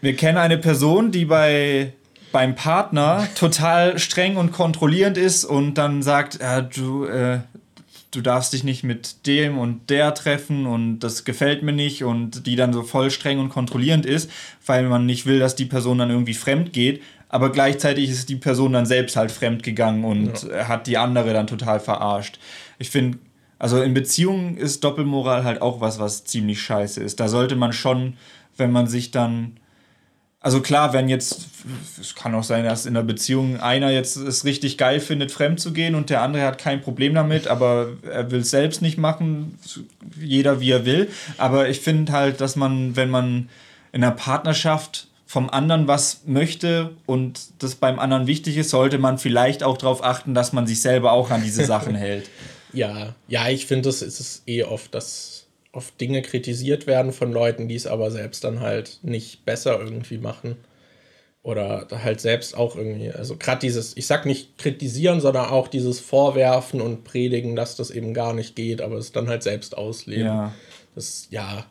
[0.00, 1.92] wir kennen eine Person, die bei
[2.32, 7.40] beim Partner total streng und kontrollierend ist und dann sagt, ja, du, äh,
[8.12, 12.46] du darfst dich nicht mit dem und der treffen und das gefällt mir nicht und
[12.46, 14.30] die dann so voll streng und kontrollierend ist,
[14.64, 18.36] weil man nicht will, dass die Person dann irgendwie fremd geht, aber gleichzeitig ist die
[18.36, 22.38] Person dann selbst halt fremd gegangen und äh, hat die andere dann total verarscht.
[22.78, 23.18] Ich finde,
[23.60, 27.20] also in Beziehungen ist Doppelmoral halt auch was, was ziemlich scheiße ist.
[27.20, 28.14] Da sollte man schon,
[28.56, 29.60] wenn man sich dann
[30.42, 31.48] also klar, wenn jetzt,
[32.00, 35.60] es kann auch sein, dass in der Beziehung einer jetzt es richtig geil findet, fremd
[35.60, 38.96] zu gehen und der andere hat kein Problem damit, aber er will es selbst nicht
[38.96, 39.58] machen,
[40.18, 41.10] jeder wie er will.
[41.36, 43.50] Aber ich finde halt, dass man, wenn man
[43.92, 49.18] in einer Partnerschaft vom anderen was möchte und das beim anderen wichtig ist, sollte man
[49.18, 52.30] vielleicht auch darauf achten, dass man sich selber auch an diese Sachen hält.
[52.72, 57.68] Ja, ja, ich finde, es ist eh oft, dass oft Dinge kritisiert werden von Leuten,
[57.68, 60.56] die es aber selbst dann halt nicht besser irgendwie machen.
[61.42, 65.98] Oder halt selbst auch irgendwie, also gerade dieses, ich sag nicht kritisieren, sondern auch dieses
[65.98, 70.26] Vorwerfen und Predigen, dass das eben gar nicht geht, aber es dann halt selbst ausleben.
[70.26, 70.54] Ja.
[70.94, 71.64] Das, ja,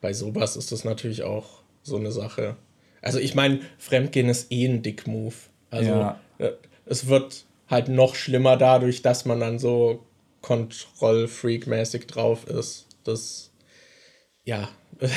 [0.00, 2.56] bei sowas ist das natürlich auch so eine Sache.
[3.02, 5.34] Also ich meine, Fremdgehen ist eh ein Dick-Move.
[5.68, 6.20] Also Ja.
[6.38, 6.52] äh,
[6.86, 10.02] es wird halt noch schlimmer dadurch, dass man dann so
[10.44, 12.86] Kontrollfreak-mäßig drauf ist.
[13.04, 13.50] Das,
[14.44, 14.68] ja.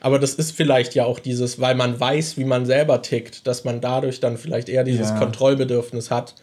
[0.00, 3.64] Aber das ist vielleicht ja auch dieses, weil man weiß, wie man selber tickt, dass
[3.64, 5.18] man dadurch dann vielleicht eher dieses Ja.
[5.18, 6.34] Kontrollbedürfnis hat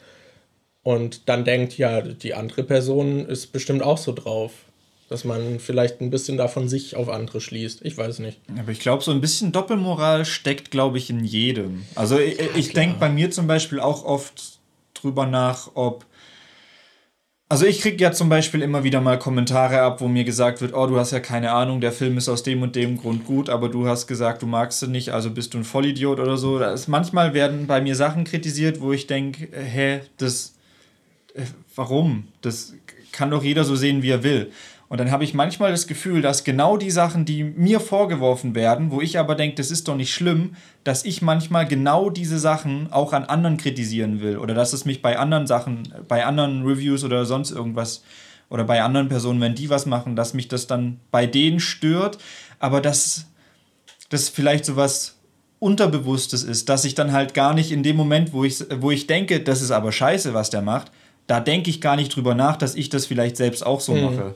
[0.84, 4.52] und dann denkt, ja, die andere Person ist bestimmt auch so drauf.
[5.10, 7.82] Dass man vielleicht ein bisschen davon sich auf andere schließt.
[7.84, 8.40] Ich weiß nicht.
[8.58, 11.84] Aber ich glaube, so ein bisschen Doppelmoral steckt, glaube ich, in jedem.
[11.96, 14.60] Also ich, ich denke bei mir zum Beispiel auch oft
[14.94, 16.06] drüber nach, ob
[17.52, 20.74] Also ich kriege ja zum Beispiel immer wieder mal Kommentare ab, wo mir gesagt wird,
[20.74, 23.50] oh, du hast ja keine Ahnung, der Film ist aus dem und dem Grund gut,
[23.50, 26.60] aber du hast gesagt, du magst ihn nicht, also bist du ein Vollidiot oder so.
[26.60, 30.54] Das, manchmal werden bei mir Sachen kritisiert, wo ich denke, hä, das,
[31.34, 31.42] äh,
[31.76, 32.30] warum?
[32.40, 32.74] Das
[33.12, 34.50] kann doch jeder so sehen, wie er will.
[34.92, 38.92] Und dann habe ich manchmal das Gefühl, dass genau die Sachen, die mir vorgeworfen werden,
[38.92, 42.92] wo ich aber denke, das ist doch nicht schlimm, dass ich manchmal genau diese Sachen
[42.92, 44.38] auch an anderen kritisieren will.
[44.38, 48.04] Oder dass es mich bei anderen Sachen, bei anderen Reviews oder sonst irgendwas
[48.50, 52.18] oder bei anderen Personen, wenn die was machen, dass mich das dann bei denen stört.
[52.60, 53.28] Aber dass
[54.10, 55.20] das vielleicht so was
[55.60, 59.08] Unterbewusstes ist, dass ich dann halt gar nicht in dem Moment, wo ich, wo ich
[59.08, 60.92] denke, das ist aber scheiße, was der macht,
[61.28, 64.04] da denke ich gar nicht drüber nach, dass ich das vielleicht selbst auch so mhm.
[64.04, 64.36] mache.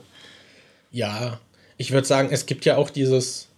[0.96, 1.40] Ja,
[1.76, 3.48] ich würde sagen, es gibt ja auch dieses,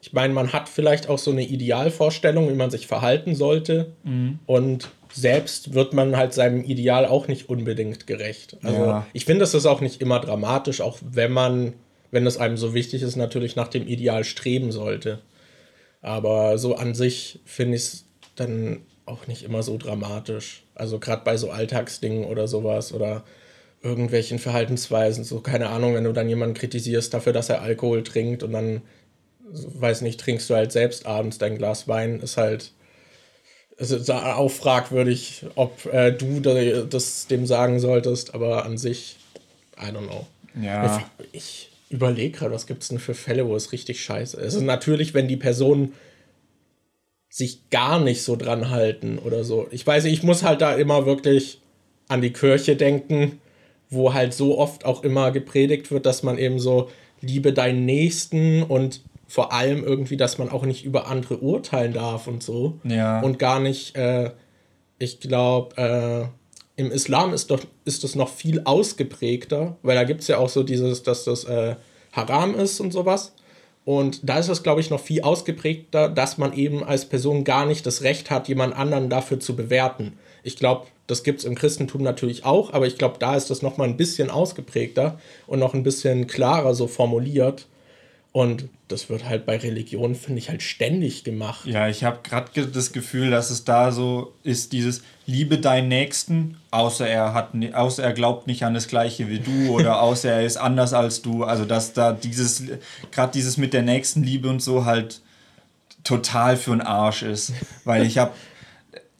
[0.00, 3.92] ich meine, man hat vielleicht auch so eine Idealvorstellung, wie man sich verhalten sollte.
[4.04, 4.38] Mhm.
[4.46, 8.58] Und selbst wird man halt seinem Ideal auch nicht unbedingt gerecht.
[8.62, 9.06] Also ja.
[9.12, 11.72] ich finde, es ist auch nicht immer dramatisch, auch wenn man,
[12.12, 15.18] wenn es einem so wichtig ist, natürlich nach dem Ideal streben sollte.
[16.00, 18.04] Aber so an sich finde ich es
[18.36, 20.62] dann auch nicht immer so dramatisch.
[20.76, 23.24] Also gerade bei so Alltagsdingen oder sowas oder
[23.82, 28.42] irgendwelchen Verhaltensweisen, so keine Ahnung, wenn du dann jemanden kritisierst dafür, dass er Alkohol trinkt
[28.42, 28.82] und dann,
[29.50, 32.72] weiß nicht, trinkst du halt selbst abends dein Glas Wein, ist halt
[33.76, 39.16] ist auch fragwürdig, ob äh, du das dem sagen solltest, aber an sich,
[39.80, 40.26] I don't know.
[40.60, 41.08] Ja.
[41.30, 44.54] Ich überlege gerade, was gibt es denn für Fälle, wo es richtig scheiße ist.
[44.54, 45.94] Ist natürlich, wenn die Personen
[47.28, 49.68] sich gar nicht so dran halten oder so.
[49.70, 51.60] Ich weiß nicht, ich muss halt da immer wirklich
[52.08, 53.40] an die Kirche denken
[53.90, 56.88] wo halt so oft auch immer gepredigt wird, dass man eben so
[57.20, 62.26] liebe deinen Nächsten und vor allem irgendwie, dass man auch nicht über andere urteilen darf
[62.26, 62.80] und so.
[62.84, 63.20] Ja.
[63.20, 64.30] Und gar nicht, äh,
[64.98, 70.22] ich glaube, äh, im Islam ist doch ist das noch viel ausgeprägter, weil da gibt
[70.22, 71.76] es ja auch so dieses, dass das äh,
[72.12, 73.32] Haram ist und sowas.
[73.84, 77.66] Und da ist es, glaube ich, noch viel ausgeprägter, dass man eben als Person gar
[77.66, 80.18] nicht das Recht hat, jemand anderen dafür zu bewerten.
[80.42, 83.62] Ich glaube, das gibt es im Christentum natürlich auch, aber ich glaube, da ist das
[83.62, 87.66] nochmal ein bisschen ausgeprägter und noch ein bisschen klarer so formuliert.
[88.30, 91.66] Und das wird halt bei Religion, finde ich, halt ständig gemacht.
[91.66, 96.58] Ja, ich habe gerade das Gefühl, dass es da so ist, dieses Liebe deinen Nächsten,
[96.70, 100.44] außer er hat, außer er glaubt nicht an das Gleiche wie du oder außer er
[100.44, 101.42] ist anders als du.
[101.42, 102.64] Also dass da dieses,
[103.10, 105.22] gerade dieses mit der Nächstenliebe und so halt
[106.04, 107.54] total für einen Arsch ist.
[107.84, 108.32] Weil ich habe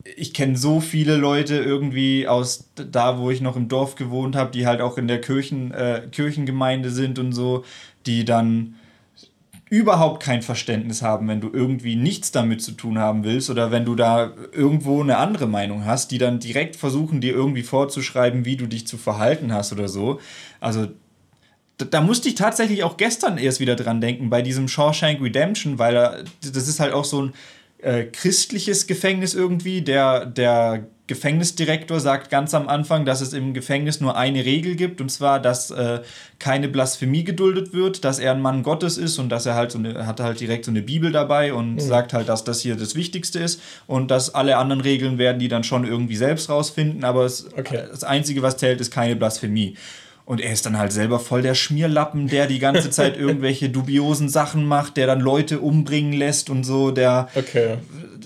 [0.05, 4.51] ich kenne so viele Leute irgendwie aus da, wo ich noch im Dorf gewohnt habe,
[4.51, 7.65] die halt auch in der Kirchen, äh, Kirchengemeinde sind und so,
[8.07, 8.77] die dann
[9.71, 13.85] überhaupt kein Verständnis haben, wenn du irgendwie nichts damit zu tun haben willst oder wenn
[13.85, 18.57] du da irgendwo eine andere Meinung hast, die dann direkt versuchen, dir irgendwie vorzuschreiben, wie
[18.57, 20.21] du dich zu verhalten hast oder so.
[20.59, 20.89] Also
[21.77, 26.25] da, musste ich tatsächlich auch gestern erst wieder dran denken bei diesem Shawshank Redemption, weil
[26.41, 27.33] das ist halt auch so ein
[27.79, 29.83] äh, christliches Gefängnis irgendwie.
[29.83, 35.01] Der, der Gefängnisdirektor sagt ganz am Anfang, dass es im Gefängnis nur eine Regel gibt,
[35.01, 36.01] und zwar, dass äh,
[36.39, 39.79] keine Blasphemie geduldet wird, dass er ein Mann Gottes ist und dass er halt so
[39.79, 41.81] eine, hat halt direkt so eine Bibel dabei und mhm.
[41.81, 45.49] sagt halt, dass das hier das Wichtigste ist und dass alle anderen Regeln werden die
[45.49, 47.85] dann schon irgendwie selbst rausfinden, aber es, okay.
[47.91, 49.77] das Einzige, was zählt, ist keine Blasphemie.
[50.29, 54.29] Und er ist dann halt selber voll der Schmierlappen, der die ganze Zeit irgendwelche dubiosen
[54.29, 57.79] Sachen macht, der dann Leute umbringen lässt und so, der okay.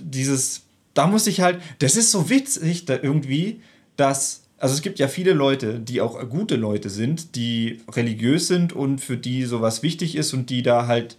[0.03, 0.63] dieses,
[0.95, 3.61] da muss ich halt, das ist so witzig da irgendwie,
[3.95, 8.73] dass, also es gibt ja viele Leute, die auch gute Leute sind, die religiös sind
[8.73, 11.19] und für die sowas wichtig ist und die da halt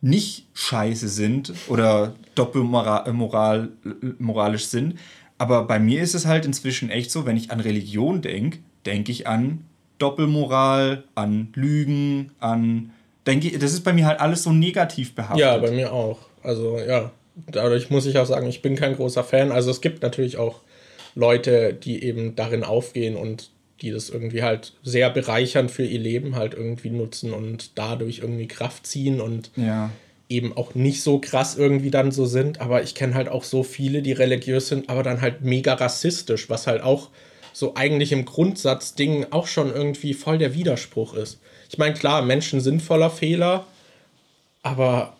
[0.00, 3.68] nicht scheiße sind oder doppelmoralisch
[4.20, 4.94] moralisch sind.
[5.38, 9.10] Aber bei mir ist es halt inzwischen echt so, wenn ich an Religion denke, denke
[9.10, 9.64] ich an
[9.98, 12.90] Doppelmoral, an Lügen, an.
[13.26, 15.40] Denke ich, das ist bei mir halt alles so negativ behaftet.
[15.40, 16.18] Ja, bei mir auch.
[16.42, 17.10] Also ja,
[17.46, 19.52] dadurch muss ich auch sagen, ich bin kein großer Fan.
[19.52, 20.60] Also es gibt natürlich auch
[21.14, 26.36] Leute, die eben darin aufgehen und die das irgendwie halt sehr bereichernd für ihr Leben
[26.36, 29.90] halt irgendwie nutzen und dadurch irgendwie Kraft ziehen und ja.
[30.28, 32.60] eben auch nicht so krass irgendwie dann so sind.
[32.60, 36.50] Aber ich kenne halt auch so viele, die religiös sind, aber dann halt mega rassistisch,
[36.50, 37.10] was halt auch
[37.52, 41.38] so eigentlich im Grundsatz Ding auch schon irgendwie voll der Widerspruch ist.
[41.70, 43.66] Ich meine, klar, Menschen sind voller Fehler,
[44.62, 45.16] aber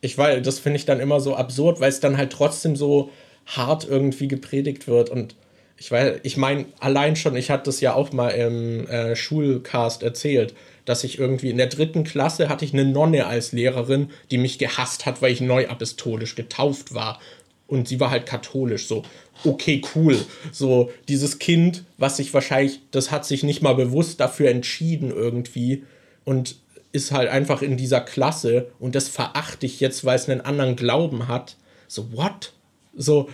[0.00, 3.10] ich weiß, das finde ich dann immer so absurd, weil es dann halt trotzdem so
[3.46, 5.34] hart irgendwie gepredigt wird und
[5.78, 10.02] ich weiß, ich meine, allein schon, ich hatte das ja auch mal im äh, Schulcast
[10.02, 10.54] erzählt,
[10.86, 14.58] dass ich irgendwie in der dritten Klasse hatte ich eine Nonne als Lehrerin, die mich
[14.58, 17.20] gehasst hat, weil ich neuapostolisch getauft war
[17.66, 19.02] und sie war halt katholisch, so,
[19.44, 20.18] okay, cool.
[20.52, 25.84] So, dieses Kind, was sich wahrscheinlich, das hat sich nicht mal bewusst dafür entschieden irgendwie
[26.24, 26.56] und
[26.92, 30.76] ist halt einfach in dieser Klasse und das verachte ich jetzt, weil es einen anderen
[30.76, 31.56] Glauben hat.
[31.88, 32.52] So, what?
[32.96, 33.28] So,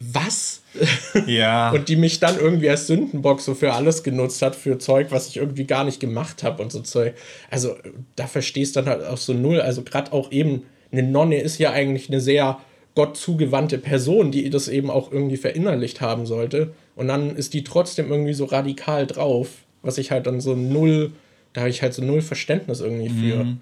[0.00, 0.62] was?
[1.26, 1.72] Ja.
[1.72, 5.28] und die mich dann irgendwie als Sündenbock so für alles genutzt hat, für Zeug, was
[5.28, 7.14] ich irgendwie gar nicht gemacht habe und so Zeug.
[7.50, 7.74] Also,
[8.14, 9.60] da verstehst du dann halt auch so null.
[9.60, 12.60] Also, gerade auch eben, eine Nonne ist ja eigentlich eine sehr
[12.98, 16.72] Gott zugewandte Person, die das eben auch irgendwie verinnerlicht haben sollte.
[16.96, 19.50] Und dann ist die trotzdem irgendwie so radikal drauf,
[19.82, 21.12] was ich halt dann so null,
[21.52, 23.44] da habe ich halt so null Verständnis irgendwie für.
[23.44, 23.60] Mhm.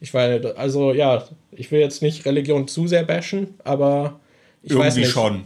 [0.00, 4.20] Ich weil, also ja, ich will jetzt nicht Religion zu sehr bashen, aber
[4.62, 5.08] ich irgendwie weiß nicht.
[5.08, 5.44] schon.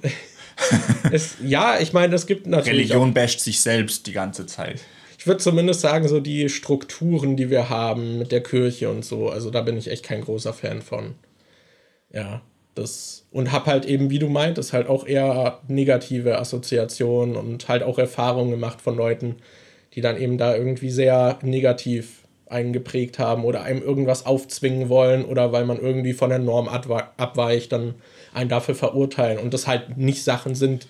[1.13, 2.91] es, ja, ich meine, es gibt natürlich.
[2.91, 4.81] Religion basht sich selbst die ganze Zeit.
[5.17, 9.29] Ich würde zumindest sagen, so die Strukturen, die wir haben mit der Kirche und so,
[9.29, 11.15] also da bin ich echt kein großer Fan von.
[12.13, 12.43] Ja,
[12.79, 13.27] das.
[13.31, 17.99] Und hab halt eben, wie du meintest, halt auch eher negative Assoziationen und halt auch
[17.99, 19.37] Erfahrungen gemacht von Leuten,
[19.95, 25.53] die dann eben da irgendwie sehr negativ eingeprägt haben oder einem irgendwas aufzwingen wollen oder
[25.53, 27.95] weil man irgendwie von der Norm abweicht, dann
[28.33, 30.87] einen dafür verurteilen und das halt nicht Sachen sind,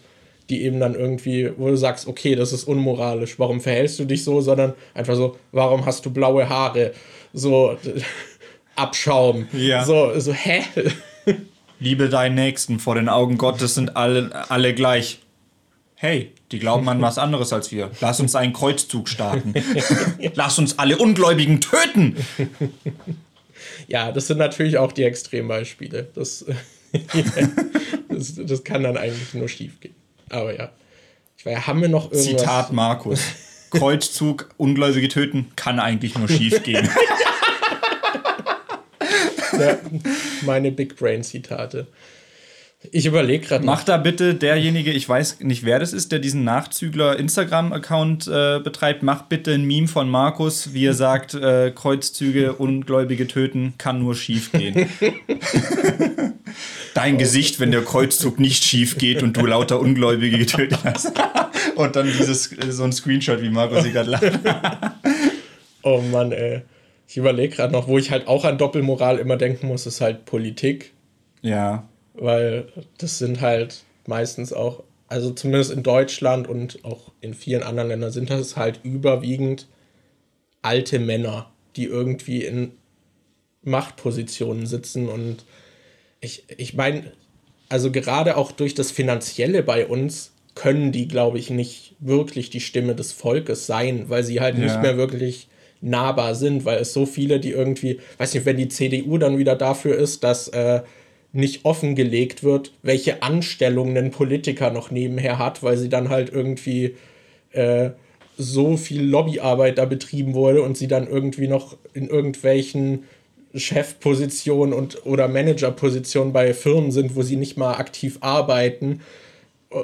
[0.50, 4.24] die eben dann irgendwie, wo du sagst, okay, das ist unmoralisch, warum verhältst du dich
[4.24, 6.92] so, sondern einfach so, warum hast du blaue Haare?
[7.32, 7.76] So
[8.76, 9.48] Abschaum.
[9.52, 9.84] Ja.
[9.84, 10.62] So, so, hä?
[11.80, 15.20] Liebe deinen Nächsten, vor den Augen Gottes sind alle, alle gleich.
[15.94, 17.90] Hey, die glauben an was anderes als wir.
[18.00, 19.54] Lass uns einen Kreuzzug starten.
[20.34, 22.16] Lass uns alle Ungläubigen töten.
[23.86, 26.08] Ja, das sind natürlich auch die Extrembeispiele.
[26.14, 26.44] Das,
[28.08, 29.94] das, das kann dann eigentlich nur schief gehen.
[30.30, 30.70] Aber ja.
[31.36, 32.24] Ich weiß, haben wir noch irgendwas?
[32.24, 33.20] Zitat Markus.
[33.70, 36.88] Kreuzzug, Ungläubige töten, kann eigentlich nur schief gehen.
[39.58, 39.78] ja,
[40.42, 41.86] meine Big Brain Zitate.
[42.92, 43.64] Ich überlege gerade.
[43.66, 48.60] Mach da bitte derjenige, ich weiß nicht, wer das ist, der diesen Nachzügler Instagram-Account äh,
[48.60, 53.98] betreibt, mach bitte ein Meme von Markus, wie er sagt, äh, Kreuzzüge, Ungläubige töten, kann
[53.98, 54.88] nur schief gehen.
[56.94, 57.18] Dein oh.
[57.18, 61.12] Gesicht, wenn der Kreuzzug nicht schief geht und du lauter Ungläubige getötet hast.
[61.74, 64.30] und dann dieses, so ein Screenshot, wie Markus hier gerade lacht.
[65.82, 66.62] oh Mann, ey.
[67.08, 70.26] Ich überlege gerade noch, wo ich halt auch an Doppelmoral immer denken muss, ist halt
[70.26, 70.92] Politik.
[71.42, 71.88] Ja
[72.20, 77.88] weil das sind halt meistens auch, also zumindest in Deutschland und auch in vielen anderen
[77.88, 79.68] Ländern sind das halt überwiegend
[80.62, 82.72] alte Männer, die irgendwie in
[83.62, 85.44] Machtpositionen sitzen und
[86.20, 87.12] ich, ich meine,
[87.68, 92.60] also gerade auch durch das Finanzielle bei uns können die, glaube ich, nicht wirklich die
[92.60, 94.64] Stimme des Volkes sein, weil sie halt ja.
[94.64, 95.48] nicht mehr wirklich
[95.80, 99.56] nahbar sind, weil es so viele, die irgendwie, weiß nicht, wenn die CDU dann wieder
[99.56, 100.82] dafür ist, dass äh,
[101.32, 106.96] nicht offengelegt wird, welche Anstellungen ein Politiker noch nebenher hat, weil sie dann halt irgendwie
[107.52, 107.90] äh,
[108.36, 113.04] so viel Lobbyarbeit da betrieben wurde und sie dann irgendwie noch in irgendwelchen
[113.54, 119.00] Chefpositionen und oder Managerpositionen bei Firmen sind, wo sie nicht mal aktiv arbeiten.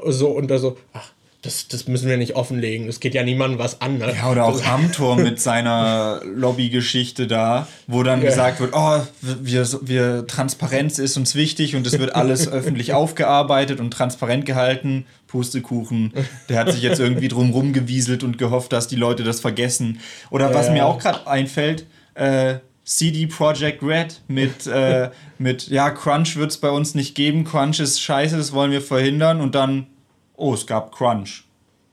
[0.07, 1.13] So und da so, ach,
[1.45, 2.86] das, das müssen wir nicht offenlegen.
[2.86, 3.99] Das geht ja niemandem was an.
[3.99, 4.14] Ne?
[4.16, 8.30] Ja, oder auch Amtor mit seiner Lobbygeschichte da, wo dann ja.
[8.30, 13.78] gesagt wird, oh, wir, wir, Transparenz ist uns wichtig und es wird alles öffentlich aufgearbeitet
[13.80, 15.07] und transparent gehalten.
[15.26, 16.12] Pustekuchen,
[16.49, 19.99] der hat sich jetzt irgendwie drum gewieselt und gehofft, dass die Leute das vergessen.
[20.30, 20.55] Oder ja.
[20.55, 26.53] was mir auch gerade einfällt, äh, CD Projekt Red mit, äh, mit ja, Crunch wird
[26.53, 29.88] es bei uns nicht geben, Crunch ist scheiße, das wollen wir verhindern und dann
[30.37, 31.45] Oh, es gab Crunch.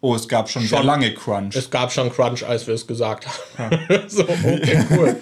[0.01, 1.55] Oh, es gab schon, schon sehr lange Crunch.
[1.55, 3.79] Es gab schon Crunch, als wir es gesagt haben.
[3.87, 4.01] Ja.
[4.07, 5.15] so, okay, cool.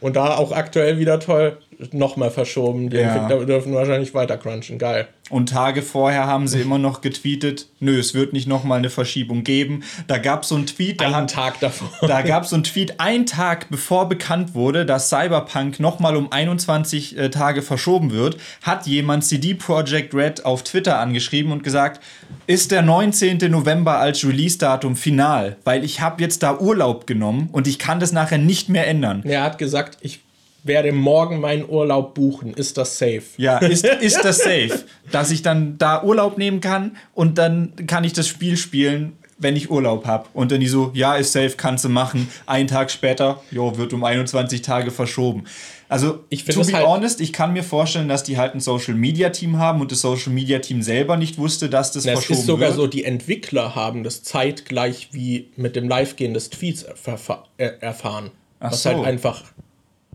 [0.00, 1.58] Und da auch aktuell wieder toll,
[1.92, 2.90] nochmal verschoben.
[2.90, 3.14] Die ja.
[3.14, 4.78] Entwickler dürfen wahrscheinlich weiter crunchen.
[4.78, 5.08] Geil.
[5.30, 9.44] Und Tage vorher haben sie immer noch getweetet, nö, es wird nicht nochmal eine Verschiebung
[9.44, 9.82] geben.
[10.06, 11.00] Da gab es so einen Tweet.
[11.00, 11.88] Einen hat, Tag davor.
[12.06, 16.30] Da gab es so einen Tweet, einen Tag bevor bekannt wurde, dass Cyberpunk nochmal um
[16.30, 22.02] 21 äh, Tage verschoben wird, hat jemand CD Projekt Red auf Twitter angeschrieben und gesagt,
[22.46, 23.38] ist der 19.
[23.50, 28.12] November als Release-Datum final, weil ich habe jetzt da Urlaub genommen und ich kann das
[28.12, 29.22] nachher nicht mehr ändern.
[29.24, 30.20] Er hat gesagt, ich
[30.64, 32.54] werde morgen meinen Urlaub buchen.
[32.54, 33.22] Ist das safe?
[33.36, 34.84] Ja, ist, ist das safe?
[35.10, 39.56] dass ich dann da Urlaub nehmen kann und dann kann ich das Spiel spielen, wenn
[39.56, 40.28] ich Urlaub habe.
[40.34, 42.28] Und dann die so, ja, ist safe, kannst du machen.
[42.46, 45.44] Einen Tag später, jo, wird um 21 Tage verschoben.
[45.88, 48.94] Also, ich to be halt honest, ich kann mir vorstellen, dass die halt ein Social
[48.94, 52.28] Media Team haben und das Social Media Team selber nicht wusste, dass das, das verschoben
[52.28, 52.30] wird.
[52.30, 52.76] Es ist sogar wird.
[52.76, 58.30] so, die Entwickler haben das zeitgleich wie mit dem Live-Gehen des Tweets erfahren.
[58.58, 58.90] Ach was so.
[58.90, 59.42] halt einfach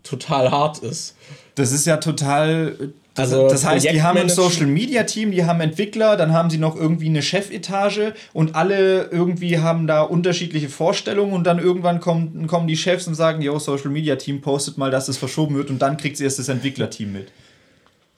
[0.02, 1.16] total hart ist.
[1.54, 2.92] Das ist ja total.
[3.14, 6.50] Das, also das heißt, die haben ein Social Media Team, die haben Entwickler, dann haben
[6.50, 11.98] sie noch irgendwie eine Chefetage und alle irgendwie haben da unterschiedliche Vorstellungen und dann irgendwann
[11.98, 15.56] kommen, kommen die Chefs und sagen, yo, Social Media Team postet mal, dass es verschoben
[15.56, 17.32] wird und dann kriegt sie erst das Entwicklerteam mit.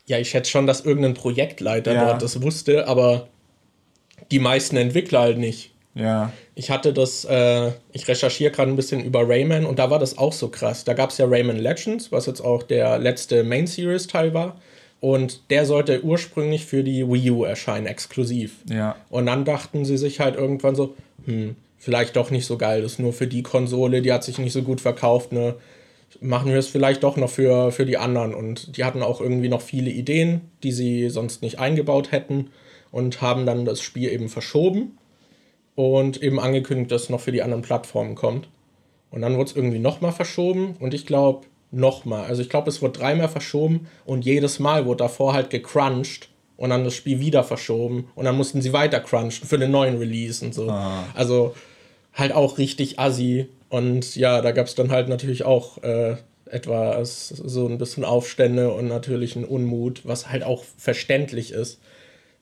[0.04, 2.04] Ja, ich schätze schon, dass irgendein Projektleiter ja.
[2.04, 3.28] dort das wusste, aber
[4.30, 5.72] die meisten Entwickler halt nicht.
[5.94, 6.32] Ja.
[6.54, 10.18] Ich hatte das, äh, ich recherchiere gerade ein bisschen über Rayman und da war das
[10.18, 10.84] auch so krass.
[10.84, 14.56] Da gab es ja Rayman Legends, was jetzt auch der letzte Main Series Teil war.
[15.00, 18.56] Und der sollte ursprünglich für die Wii U erscheinen, exklusiv.
[18.68, 18.96] Ja.
[19.08, 22.92] Und dann dachten sie sich halt irgendwann so, hm, vielleicht doch nicht so geil, das
[22.92, 25.54] ist nur für die Konsole, die hat sich nicht so gut verkauft, ne?
[26.20, 28.34] Machen wir es vielleicht doch noch für, für die anderen.
[28.34, 32.50] Und die hatten auch irgendwie noch viele Ideen, die sie sonst nicht eingebaut hätten
[32.90, 34.98] und haben dann das Spiel eben verschoben
[35.74, 38.48] und eben angekündigt, dass es noch für die anderen Plattformen kommt.
[39.10, 42.24] Und dann wurde es irgendwie nochmal verschoben und ich glaube nochmal.
[42.24, 46.70] Also ich glaube, es wurde dreimal verschoben und jedes Mal wurde davor halt gecrunched und
[46.70, 50.44] dann das Spiel wieder verschoben und dann mussten sie weiter crunchen für den neuen Release
[50.44, 50.68] und so.
[50.68, 51.04] Ah.
[51.14, 51.54] Also
[52.14, 53.46] halt auch richtig assi.
[53.68, 56.16] Und ja, da gab es dann halt natürlich auch äh,
[56.46, 61.80] etwas so ein bisschen Aufstände und natürlich einen Unmut, was halt auch verständlich ist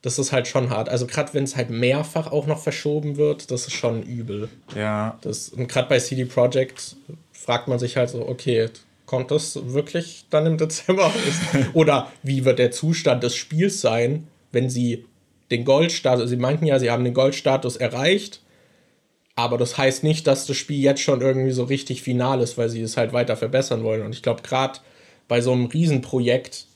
[0.02, 0.88] das ist halt schon hart.
[0.88, 4.48] Also gerade wenn es halt mehrfach auch noch verschoben wird, das ist schon übel.
[4.76, 5.18] Ja.
[5.22, 6.96] Das, und gerade bei CD Projekt
[7.32, 8.68] fragt man sich halt so, okay,
[9.06, 11.12] kommt das wirklich dann im Dezember?
[11.74, 15.04] Oder wie wird der Zustand des Spiels sein, wenn sie
[15.50, 18.42] den Goldstatus, sie meinten ja, sie haben den Goldstatus erreicht,
[19.34, 22.68] aber das heißt nicht, dass das Spiel jetzt schon irgendwie so richtig final ist, weil
[22.68, 24.02] sie es halt weiter verbessern wollen.
[24.02, 24.80] Und ich glaube, gerade
[25.26, 26.66] bei so einem Riesenprojekt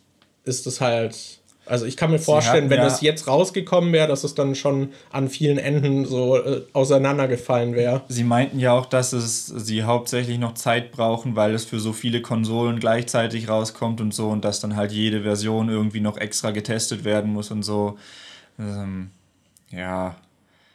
[0.44, 1.16] ist es halt
[1.64, 4.92] also ich kann mir vorstellen, wenn ja das jetzt rausgekommen wäre, dass es dann schon
[5.10, 8.02] an vielen Enden so äh, auseinandergefallen wäre.
[8.08, 11.92] Sie meinten ja auch, dass es sie hauptsächlich noch Zeit brauchen, weil es für so
[11.92, 16.50] viele Konsolen gleichzeitig rauskommt und so und dass dann halt jede Version irgendwie noch extra
[16.50, 17.96] getestet werden muss und so.
[18.58, 19.10] Ähm,
[19.70, 20.16] ja.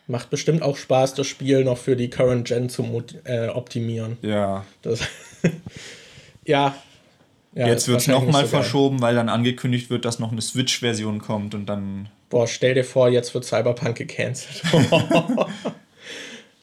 [0.08, 4.18] Macht bestimmt auch Spaß, das Spiel noch für die Current Gen zu äh, optimieren.
[4.22, 4.66] Ja.
[4.82, 5.02] Das
[6.46, 6.76] ja,
[7.58, 11.18] ja, Jetzt wird es nochmal so verschoben, weil dann angekündigt wird, dass noch eine Switch-Version
[11.18, 12.08] kommt und dann.
[12.30, 14.62] Boah, stell dir vor, jetzt wird Cyberpunk gecancelt.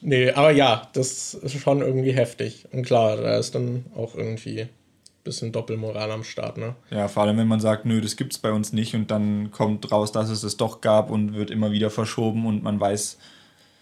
[0.01, 2.65] nee, aber ja, das ist schon irgendwie heftig.
[2.71, 4.69] Und klar, da ist dann auch irgendwie ein
[5.25, 6.75] bisschen Doppelmoral am Start, ne?
[6.91, 9.91] Ja, vor allem, wenn man sagt, nö, das gibt's bei uns nicht und dann kommt
[9.91, 13.17] raus, dass es es doch gab und wird immer wieder verschoben und man weiß.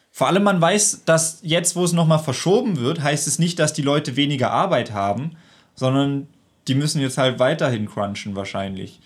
[0.10, 3.74] Vor allem, man weiß, dass jetzt, wo es nochmal verschoben wird, heißt es nicht, dass
[3.74, 5.38] die Leute weniger Arbeit haben,
[5.76, 6.28] sondern
[6.68, 9.00] die müssen jetzt halt weiterhin crunchen wahrscheinlich.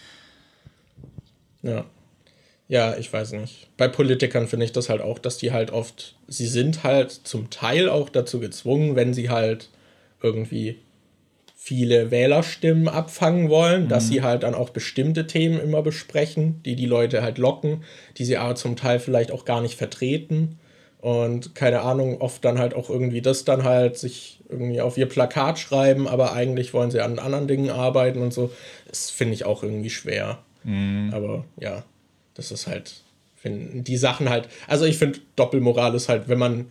[1.61, 1.85] Ja.
[2.69, 3.69] Ja, ich weiß nicht.
[3.77, 7.49] Bei Politikern finde ich das halt auch, dass die halt oft, sie sind halt zum
[7.49, 9.69] Teil auch dazu gezwungen, wenn sie halt
[10.21, 10.77] irgendwie
[11.55, 13.87] viele Wählerstimmen abfangen wollen, mhm.
[13.89, 17.83] dass sie halt dann auch bestimmte Themen immer besprechen, die die Leute halt locken,
[18.17, 20.59] die sie aber zum Teil vielleicht auch gar nicht vertreten.
[21.07, 25.05] Und keine Ahnung, oft dann halt auch irgendwie das dann halt sich irgendwie auf ihr
[25.05, 28.51] Plakat schreiben, aber eigentlich wollen sie an anderen Dingen arbeiten und so.
[28.89, 30.39] Das finde ich auch irgendwie schwer.
[30.65, 31.11] Mhm.
[31.13, 31.85] Aber ja,
[32.33, 33.03] das ist halt,
[33.37, 36.65] find, die Sachen halt, also ich finde, Doppelmoral ist halt, wenn man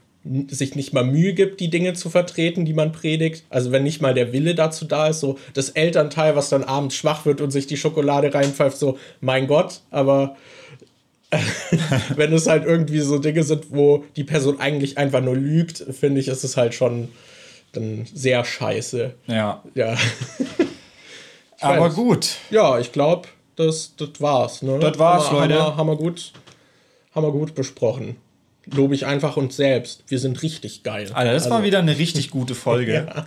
[0.48, 3.46] sich nicht mal Mühe gibt, die Dinge zu vertreten, die man predigt.
[3.48, 6.94] Also wenn nicht mal der Wille dazu da ist, so das Elternteil, was dann abends
[6.94, 10.36] schwach wird und sich die Schokolade reinpfeift, so mein Gott, aber
[12.16, 16.20] wenn es halt irgendwie so Dinge sind, wo die Person eigentlich einfach nur lügt, finde
[16.20, 17.08] ich, ist es halt schon
[17.72, 19.14] dann sehr scheiße.
[19.26, 19.62] Ja.
[19.74, 19.96] Ja.
[21.60, 22.36] Aber gut.
[22.50, 24.62] Ja, ich glaube, das, das war's.
[24.62, 24.78] Ne?
[24.78, 25.54] Das war's, haben Leute.
[25.54, 26.32] Haben wir, haben wir, gut,
[27.14, 28.16] haben wir gut besprochen.
[28.66, 30.04] Lobe ich einfach uns selbst.
[30.08, 31.10] Wir sind richtig geil.
[31.12, 31.54] Alter, das also.
[31.56, 33.06] war wieder eine richtig gute Folge.
[33.16, 33.26] ja.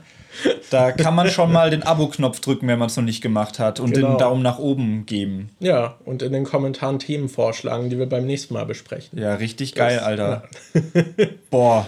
[0.70, 3.80] Da kann man schon mal den Abo-Knopf drücken, wenn man es noch nicht gemacht hat
[3.80, 4.10] und genau.
[4.10, 5.50] den Daumen nach oben geben.
[5.60, 9.20] Ja, und in den Kommentaren Themen vorschlagen, die wir beim nächsten Mal besprechen.
[9.20, 10.44] Ja, richtig geil, das, Alter.
[10.74, 10.82] Ja.
[11.50, 11.88] Boah.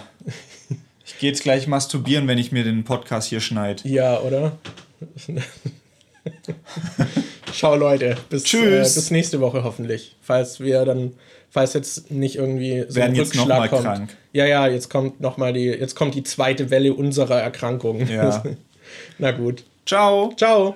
[1.04, 3.88] Ich gehe jetzt gleich masturbieren, wenn ich mir den Podcast hier schneide.
[3.88, 4.52] Ja, oder?
[7.52, 8.16] Ciao, Leute.
[8.28, 8.92] Bis, Tschüss.
[8.96, 10.16] Äh, bis nächste Woche hoffentlich.
[10.22, 11.12] Falls wir dann
[11.52, 13.82] falls jetzt nicht irgendwie so Werden ein jetzt Rückschlag kommt.
[13.82, 14.16] Krank.
[14.32, 18.06] Ja, ja, jetzt kommt noch mal die, jetzt kommt die zweite Welle unserer Erkrankung.
[18.08, 18.42] Ja.
[19.18, 19.64] Na gut.
[19.84, 20.32] Ciao.
[20.36, 20.74] Ciao.